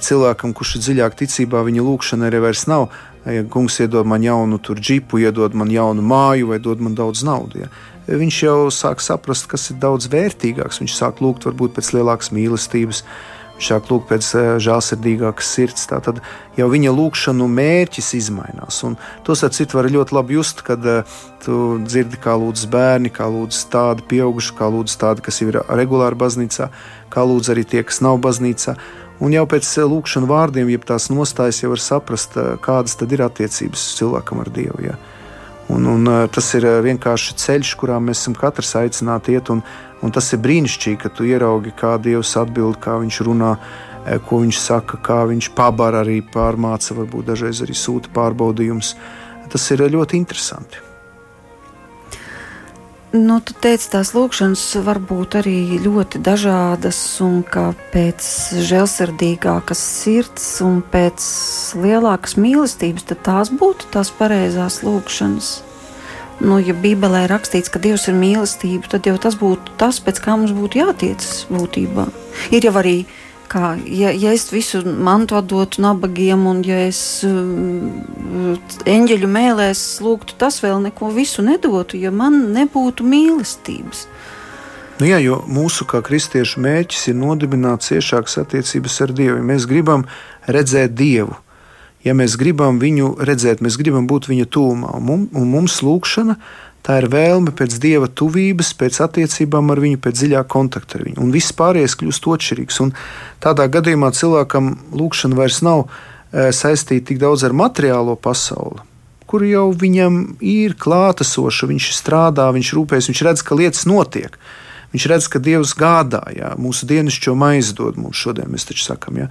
[0.06, 2.88] cilvēkam, kurš ir dziļāk ticībā, viņa lūkšana arī vairs nav.
[3.24, 7.64] Ja kungs iedod man jaunu džipu, iedod man jaunu māju vai dod man daudz naudas.
[7.64, 7.70] Ja.
[8.04, 10.82] Viņš jau sāk saprast, kas ir daudz vērtīgāks.
[10.82, 15.86] Viņš sāk lūgt varbūt pēc lielākas mīlestības, Viņš sāk lūgt pēc eh, žēlsirdīgākas sirds.
[15.90, 16.20] Tad
[16.58, 18.82] jau viņa lūgšanu mērķis mainās.
[18.86, 21.04] Un ar citu var ļoti labi just, kad uh,
[21.44, 26.18] tu dzirdi, kā lūdz bērni, kā lūdz tādi pieauguši, kā lūdz tādi, kas ir regulāri
[26.18, 26.70] baznīcā,
[27.10, 28.76] kā lūdz arī tie, kas nav baznīcā.
[29.22, 33.26] Un jau pēc eh, lūkšanas vārdiem, jeb tās nostājas, jau var saprast, kādas tad ir
[33.26, 34.88] attiecības cilvēkam ar Dievu.
[34.90, 34.98] Ja.
[35.72, 39.48] Un, un, tas ir vienkārši ceļš, kurā mēs esam katrs aicināti iet.
[39.48, 39.62] Un,
[40.04, 43.54] Un tas ir brīnišķīgi, ka tu ieraugi, kā Dievs atbild, kā viņš runā,
[44.04, 48.94] e, ko viņš saka, kā viņš pabara arī pārmāca, varbūt dažreiz arī sūta pārbaudījumus.
[49.52, 50.82] Tas ir ļoti interesanti.
[53.14, 58.26] Nu, tu teici, tās lūkšanas var būt arī ļoti dažādas, un kā pēc
[58.58, 61.28] žēlsirdīgākas sirds un pēc
[61.78, 65.52] lielākas mīlestības, tās būtu tās pareizās lūkšanas
[66.40, 70.22] nu, ja Bībelē ir rakstīts, ka Dievs ir mīlestība, tad jau tas būtu tas, pēc
[70.24, 72.08] kā mums būtu jātiecas būtībā.
[72.54, 72.96] Ir jau arī,
[73.52, 78.56] kā, ja, ja es visu mantu atdotu nabagiem, un ja es uh,
[78.90, 84.08] eņģeļu mēlēs lūgtu, tas vēl neko visu nedotu, ja man nebūtu mīlestības.
[85.00, 89.40] Nu jā, jo mūsu kā kristiešu mērķis ir nodibināt ciešākas attiecības ar Dievu.
[89.42, 90.04] Mēs gribam
[90.46, 91.34] redzēt Dievu,
[92.04, 94.94] ja mēs gribam viņu redzēt, mēs gribam būt viņa tūmā.
[95.00, 96.36] Un mums, lūkšana
[96.84, 101.20] tā ir vēlme pēc dieva tuvības, pēc attiecībām ar viņu, pēc dziļāka kontakta ar viņu.
[101.24, 102.80] Un viss pārējais kļūst atšķirīgs.
[102.84, 102.92] Un
[103.44, 108.84] tādā gadījumā cilvēkam lūkšana vairs nav e, saistīta tik daudz ar materiālo pasauli.
[109.24, 114.36] Kur jau viņam ir klātesoša, viņš strādā, viņš rūpējas, viņš redz, ka lietas notiek.
[114.94, 119.24] Viņš redz, ka Dievs gādā, jā, mūsu dienascho maizi dod mums šodien, mēs taču sakām.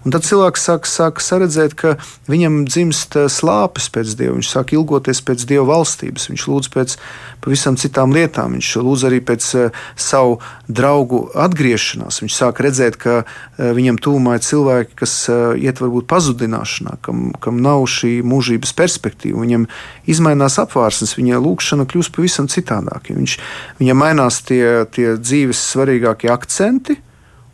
[0.00, 1.98] Un tad cilvēks sāk, sāk redzēt, ka
[2.30, 6.96] viņam dzimst eh, slāpes pēc dieva, viņš sāk ilgoties pēc dieva valstības, viņš lūdz pēc
[7.44, 12.20] pavisam citām lietām, viņš lūdz arī pēc uh, savu draugu atgriešanās.
[12.22, 17.30] Viņš sāk redzēt, ka uh, viņam tūmā ir cilvēki, kas uh, iet varbūt pazudināšanā, kam,
[17.40, 19.40] kam nav šī mūžības perspektīva.
[19.44, 19.66] Viņam
[20.10, 23.12] izmainās apvārsnes, viņa lūkšana kļūst pavisam citādāk.
[23.16, 23.38] Viņš,
[23.80, 27.00] viņam mainās tie, tie dzīves svarīgākie akcenti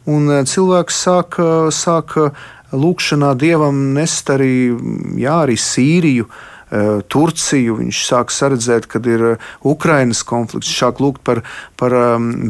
[0.07, 2.45] Un eh, cilvēks sāk, eh, sāk eh,
[2.75, 4.75] lūkšanā dievam nest arī,
[5.21, 6.31] jā, arī Sīriju.
[6.67, 9.21] Turciju, viņš sāk redzēt, kad ir
[9.63, 11.41] Ukraiņas konflikts, viņš sāk lūgt par,
[11.79, 11.95] par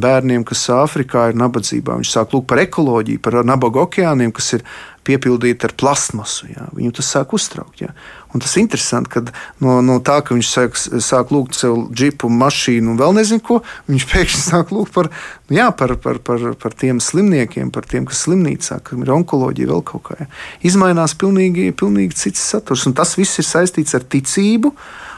[0.00, 4.64] bērniem, kas Āfrikā ir nabadzībā, viņš sāk lūgt par ekoloģiju, par nabaga okeāniem, kas ir
[5.04, 6.48] piepildīti ar plasmasu.
[6.48, 6.64] Jā.
[6.72, 7.84] Viņu tas sāk uztraukt.
[7.84, 7.92] Jā.
[8.36, 9.22] Un tas ir interesanti, ka
[9.64, 13.62] no, no tā, ka viņš sāk, sāk lūgt sev džipu, mašīnu un vēl nezinu ko,
[13.88, 15.08] viņš pēkšņi sāk lūgt par,
[15.52, 19.82] jā, par, par, par, par tiem slimniekiem, par tiem, kas slimnīcā, kam ir onkoloģija, vēl
[19.88, 20.20] kaut kā.
[20.20, 20.28] Jā.
[20.72, 24.74] Izmainās pilnīgi, pilnīgi cits saturs, un tas viss ir saistīts ar ticību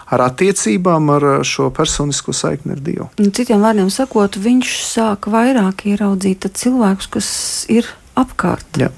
[0.09, 3.11] ar attiecībām, ar šo personisko saikni ar Dievu.
[3.19, 7.29] Citiem vārdiem sakot, viņš sāk vairāk ieraudzīt cilvēkus, kas
[7.73, 8.81] ir apkārt.
[8.81, 8.89] Jā.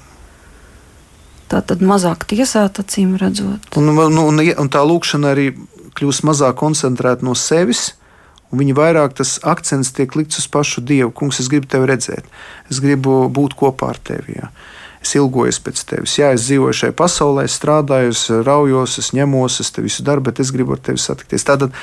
[1.51, 3.65] Tā tad mazāk tiesāt, acīm redzot.
[3.75, 5.49] Un, un, un, un tā lūkšana arī
[5.99, 7.91] kļūst mazāk koncentrēta no sevis.
[8.55, 11.11] Viņa vairāk tas akcents tiek likts uz pašu Dievu.
[11.15, 12.27] Kungs, es gribu tevi redzēt,
[12.71, 14.37] es gribu būt kopā ar tevi.
[14.39, 14.51] Jā.
[15.01, 16.17] Es ilgojos pēc tevis.
[16.19, 20.21] Jā, es dzīvoju šajā pasaulē, es strādāju, es raujos, es ņemos, es te visu daru,
[20.27, 21.47] bet es gribu ar tevi satikties.
[21.47, 21.73] Tātad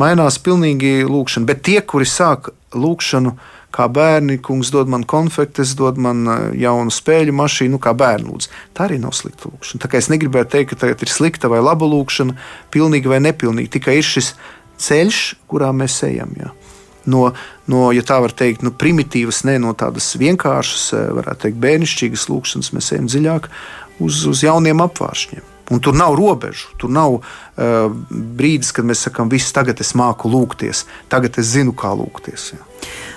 [0.00, 1.46] mainās pilnīgi lūkšana.
[1.48, 3.36] Bet tie, kuri sāk lūkšanu,
[3.74, 8.34] kā bērni, kungs dod man konfektes, dod man eh, jaunu spēļu mašīnu, nu, kā bērnu
[8.34, 8.52] lūdzu.
[8.76, 9.82] Tā arī nav slikta lūkšana.
[9.82, 12.36] Tā kā es negribētu teikt, ka tā ir slikta vai laba lūkšana,
[12.74, 13.74] pilnīga vai nepilnīga.
[13.78, 14.34] Tikai ir šis
[14.84, 16.34] ceļš, kurā mēs ejam.
[16.38, 16.52] Jā.
[17.10, 17.24] No,
[17.68, 22.28] no, ja tā var teikt, no primitīvas, ne no tādas vienkāršas, eh, varētu teikt, bērnišķīgas
[22.30, 23.50] lūkšanas, mēs ejam dziļāk
[24.04, 25.50] uz, uz jauniem apvāršņiem.
[25.72, 27.22] Un tur nav robežu, tur nav uh,
[28.36, 32.50] brīdis, kad mēs sakām, viss tagad es māku lūgties, tagad es zinu, kā lūgties.
[32.52, 32.60] Jā.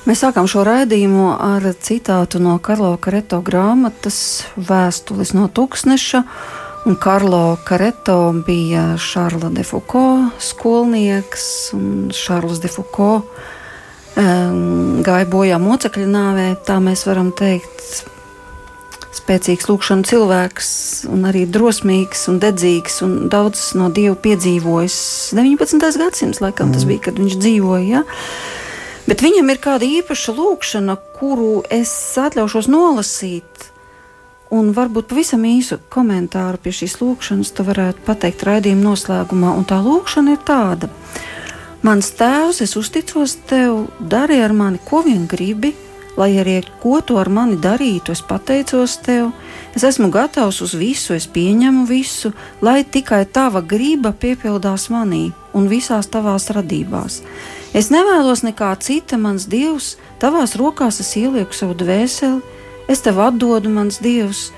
[0.07, 6.21] Mēs sākām šo raidījumu ar citātu no Karlo Kareto grāmatas Vēstules no Tuksneša.
[6.87, 11.43] Un Karlo Kareto bija Šarla de Foucault skolnieks,
[11.75, 13.27] un Šarls de Foucault
[14.15, 18.05] um, gāja bojā mocekļa nāvē, tā mēs varam teikt
[19.17, 20.69] spēcīgs lūkšana cilvēks,
[21.11, 25.01] un arī drosmīgs un dedzīgs, un daudz no Dieva piedzīvojis.
[25.35, 25.83] 19.
[25.99, 26.93] gadsimts, laikam, tas mm.
[26.93, 27.83] bija, kad viņš dzīvoja.
[27.91, 28.05] Ja?
[29.07, 33.69] Bet viņam ir kāda īpaša lūkšana, kuru es atļaušos nolasīt.
[34.51, 39.53] Un varbūt pavisam īsu komentāru pie šīs lūkšanas tu varētu pateikt raidījuma noslēgumā.
[39.59, 40.91] Un tā lūkšana ir tāda:
[41.87, 45.71] Mans tēvs, es uzticos tev, dari ar mani, ko vien gribi,
[46.17, 49.29] lai arī ko tu ar mani darītu, es pateicos tev,
[49.77, 55.69] es esmu gatavs uz visu, es pieņemu visu, lai tikai tava griba piepildās manī un
[55.71, 57.21] visās tavās radībās.
[57.76, 62.39] Es nevēlos nekā cita, mans dievs, tavās rokās es ielieku savu dvēseli,
[62.88, 64.51] es tev atdodu, mans dievs,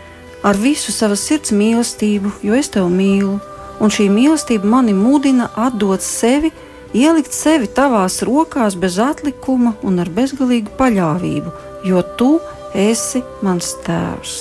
[0.46, 3.40] ar visu savas sirds mīlestību, jo es tevi mīlu,
[3.82, 6.52] un šī mīlestība mani mudina atdot sevi
[6.94, 11.54] ielikt sevi tavās rokās bez atlikuma un ar bezgalīgu paļāvību,
[11.90, 12.32] jo tu
[12.78, 14.40] esi mans tēvs.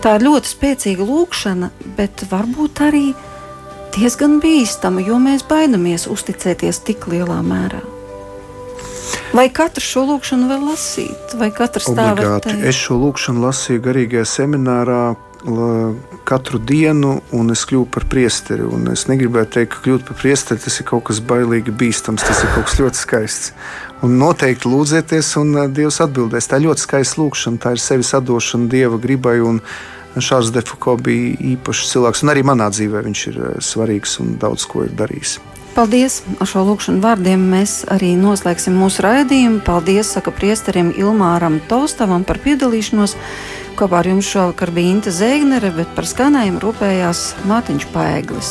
[0.00, 3.10] Tā ir ļoti spēcīga lūkšana, bet varbūt arī
[3.96, 7.82] diezgan bīstama, jo mēs baidamies uzticēties tik lielā mērā.
[9.34, 12.64] Vai katrs šo lūkšanu var lasīt, vai katrs tā var teikt?
[12.66, 15.02] Es šo lūkšanu lasīju garīgajā seminārā,
[16.24, 18.66] katru dienu, un es kļuvu par priesteri.
[18.92, 22.52] Es negribētu teikt, ka kļūt par priesteri tas ir kaut kas bailīgi bīstams, tas ir
[22.54, 23.52] kaut kas ļoti skaists.
[24.04, 26.48] Un noteikti lūdzieties, un uh, Dievs atbildēs.
[26.48, 29.38] Tā ir ļoti skaista lūkšana, tā ir sevis atdošana Dieva gribai.
[30.18, 34.66] Šāds Defuko bija īpašs cilvēks, un arī manā dzīvē viņš ir uh, svarīgs un daudz
[34.66, 35.38] ko ir darījis.
[35.70, 36.24] Paldies!
[36.42, 39.60] Ar šo lūkšanu vārdiem mēs arī noslēgsim mūsu raidījumu.
[39.62, 43.14] Paldies, saka priesterim Ilmāram Tolstavam par piedalīšanos.
[43.78, 48.48] Kopā ar jums šovakar bija Inte Zēgnere, bet par skanējumu rūpējās Mārtiņš Paeglis.